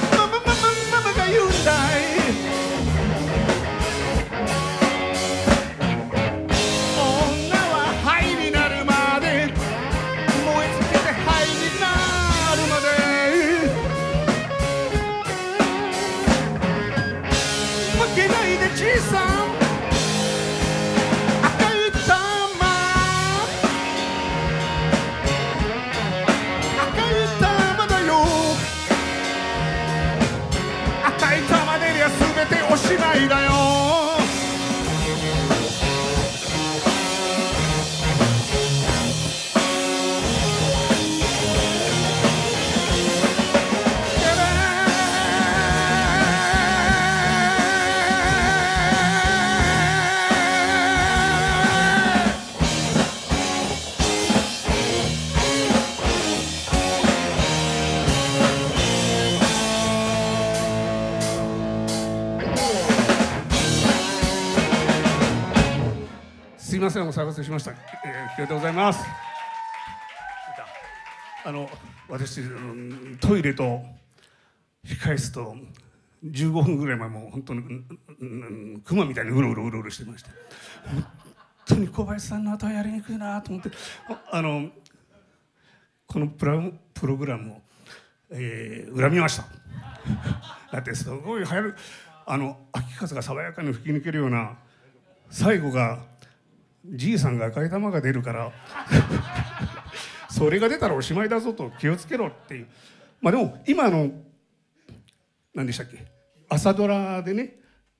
[67.06, 69.04] んお騒がせしました、えー、ありがとうございます。
[71.44, 71.70] あの
[72.08, 72.40] 私
[73.20, 73.80] トイレと
[74.84, 75.54] 控え室と
[76.24, 77.86] 15分ぐらい前もう本当にうん
[78.18, 78.24] う
[78.76, 80.30] ん熊みたいにうろうろうろうろしてました
[80.84, 81.06] 本
[81.66, 83.70] 当に小林さんの後はやりにくいなと思って。
[84.32, 84.70] あの
[86.08, 86.60] このプラ
[86.94, 87.60] プログラムを、
[88.30, 89.44] えー恨みました。
[90.72, 91.76] だってすごい流行る
[92.24, 94.56] あの秋風が爽やかに吹き抜けるような
[95.30, 96.00] 最後が
[96.92, 98.52] じいさんが赤い玉が出るから
[100.30, 102.66] それが出たらおしまいだぞと気をつけろっていう
[103.20, 104.10] まあでも今あの
[105.54, 106.04] 何でしたっけ？
[106.48, 107.56] 朝ドラでね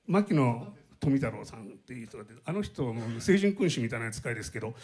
[0.07, 4.75] 牧野富太郎さんっていう人が出あの人も成人君子みたいな扱いですけど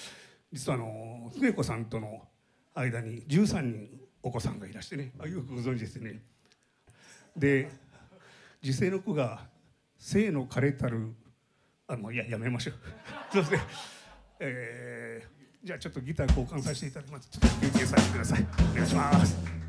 [0.52, 2.22] 実はあの笛子さんとの
[2.74, 3.88] 間に13人
[4.22, 6.22] お子さんがいらしてねあよくご存知ですね。
[7.36, 7.70] で
[8.60, 9.46] 時世の句が
[9.98, 11.12] 「生の枯れたる」
[11.88, 12.74] あもういややめましょう。
[13.32, 13.60] そうですね、
[14.44, 15.32] えー
[15.64, 17.28] じゃあちょっとギター交換させていただきます。
[17.30, 18.44] ちょっと休憩させてください。
[18.72, 19.61] お願いします。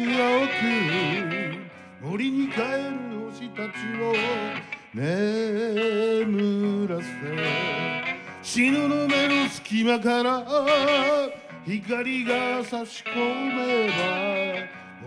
[0.00, 0.50] 青く
[2.00, 2.64] 森に帰る
[3.30, 4.14] 星たちを
[4.94, 7.04] 眠らせ
[8.42, 10.44] 死ぬの目の隙間から
[11.66, 13.16] 光が差し込
[13.54, 13.92] めば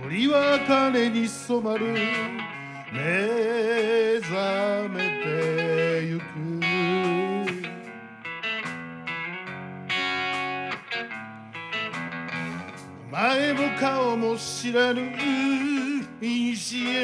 [0.04, 1.86] 森は金に染まる。
[2.92, 6.61] 目覚めてゆく。
[13.22, 15.12] 前も顔も知らぬ
[16.20, 16.26] 古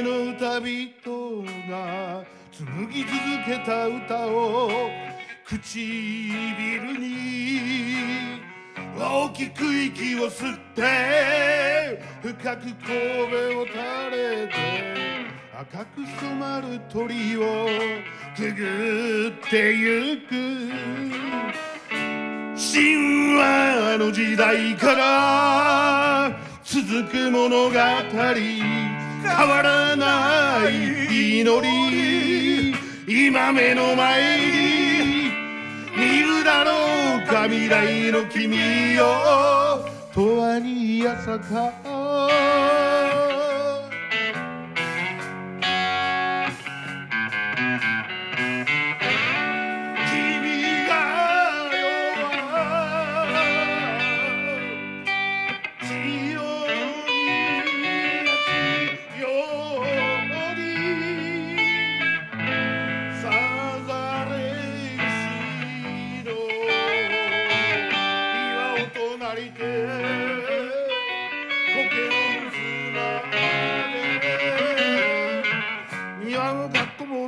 [0.01, 3.13] の歌人が紡ぎ続
[3.45, 4.89] けた歌を
[5.45, 7.07] 唇に。
[8.99, 13.77] 大きく息を吸って深く神戸を垂
[14.09, 14.53] れて
[15.55, 17.67] 赤く染まる鳥を
[18.35, 21.76] くぐってゆく。
[22.57, 32.73] 神話の時代から続く物語変わらない祈り
[33.07, 35.29] 今目の前に
[35.95, 38.57] 見るだろうか未来の君
[38.95, 39.05] よ
[40.15, 41.71] 永遠に朝か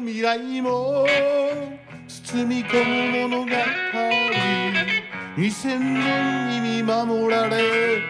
[0.10, 1.06] 未来も
[2.08, 3.52] 包み込む物語
[5.38, 8.02] 2000年に見守られ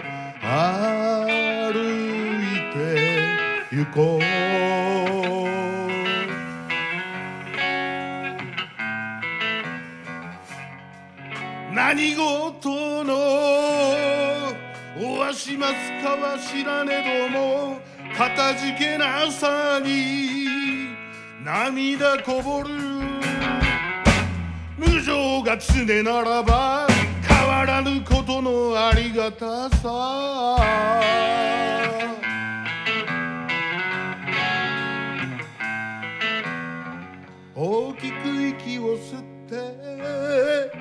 [0.41, 1.75] 歩
[2.41, 4.23] いて行こう。
[11.75, 13.13] 何事の
[15.01, 17.79] おわしますかは知らねども
[18.15, 20.38] かたじけなさに
[21.49, 22.69] 涙こぼる。
[24.77, 26.85] 無情が常ならば
[27.27, 30.59] 変わらぬことのありがたさ。
[37.55, 40.71] 大きく息を吸って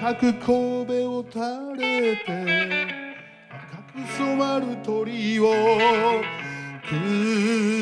[0.00, 1.38] 各神戸を垂
[1.76, 2.26] れて
[3.50, 5.52] 赤く染まる鳥を
[6.88, 7.73] くぐ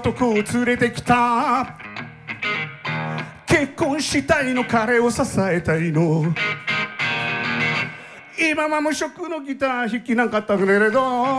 [0.00, 1.76] 男を連れてきた。
[3.46, 6.34] 結婚したいの彼を支えたいの。
[8.38, 11.38] 今は無職のギター弾きなかったけれど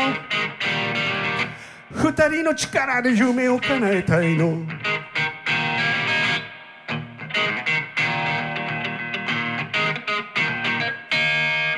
[1.91, 4.59] 二人の力で夢を叶えたいの。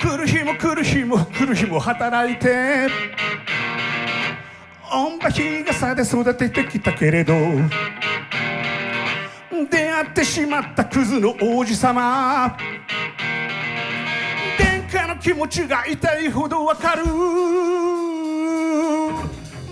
[0.02, 3.23] 来る日も来る日も来る日も働いて。
[5.24, 7.34] 御馬日傘で育ててきたけれど
[9.72, 12.58] 出会ってしまったクズの王子様。
[14.60, 17.06] 殿下の気持ちが痛いほどわかる。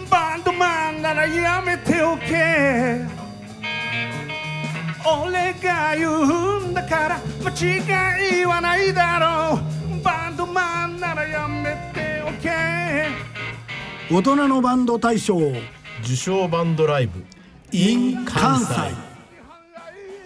[0.10, 3.02] バンドマンならやめておけ。
[5.06, 9.71] 俺が言うんだから間違いはないだろう。
[14.14, 15.38] 大人のバンド大賞。
[16.04, 17.24] 受賞バンドライブ。
[17.72, 18.76] in 関西。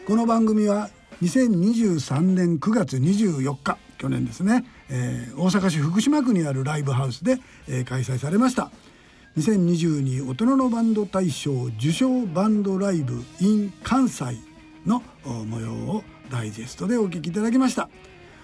[0.07, 0.89] この番組は
[1.21, 7.37] 2023年9月24日去年ですね、えー大阪市福島区にあるライブハウスで、
[7.67, 8.71] えー開催されました。
[9.37, 14.25] 2022大人のバンド大賞受賞バンドライブ in 関西
[14.87, 17.87] のお模様をダイジェストでお聞きいただきました。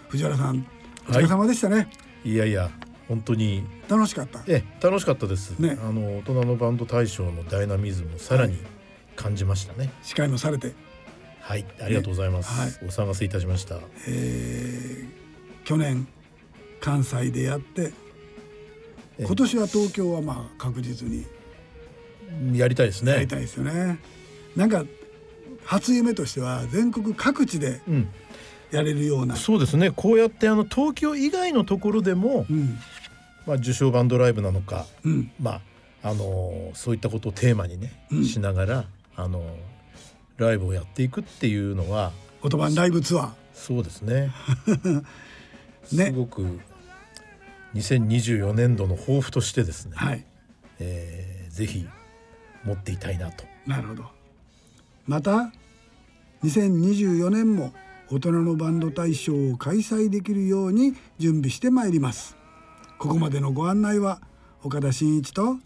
[0.10, 0.68] 藤原さん
[1.10, 1.90] お疲れ様でしたね、
[2.24, 2.70] いやいや
[3.08, 3.64] 本当に
[3.94, 4.40] 楽しかった？
[4.48, 5.78] ええ楽しかったです、ね。
[5.84, 8.58] あの大人のバンド大賞のダイナミズムをさらに
[9.18, 9.92] 感じましたね。
[10.02, 10.74] 司会もされて。
[11.42, 13.80] はいありがとうございます、お騒がせいたしました。
[14.08, 16.08] えー去年
[16.80, 17.92] 関西でやって
[19.20, 21.26] 今年は東京はまあ確実に
[22.54, 23.12] やりたいですね。
[23.12, 24.00] やりたいですよね。
[24.56, 24.86] なんか
[25.66, 28.10] 初夢としては全国各地でうん。
[28.72, 29.92] やれるような、そうですね。
[29.92, 32.46] こうやってあの東京以外のところでも、
[33.46, 34.86] まあ、受賞バンドライブなのか、
[35.40, 35.62] まあ
[36.04, 37.94] あのそういったことをテーマにね、
[38.24, 38.86] しながら
[39.16, 39.44] あの
[40.38, 42.12] ライブをやっていくっていうのは
[42.42, 43.30] オトバンライブツアー。
[43.54, 44.32] そうですね。
[45.86, 46.60] すごく
[47.76, 50.26] 2024年度の抱負としてですね、はい。
[50.80, 51.86] えーぜひ
[52.64, 53.44] 持っていたいなと。
[53.68, 54.06] なるほど。
[55.06, 55.52] また
[56.44, 57.74] 2024年も
[58.10, 62.36] 大人のバンド大賞を開催できるように準備してまいります
[63.02, 64.22] ここまでのご案内は
[64.62, 65.58] 岡田真一と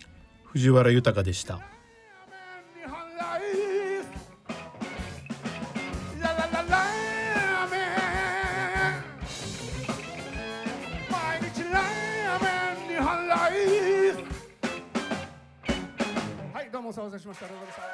[0.45, 1.61] 藤原豊でしたは
[16.63, 17.91] いどうもお騒がせしましたありがとうございま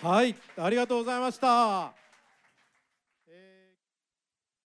[0.00, 2.03] たはい、ありがとうございました。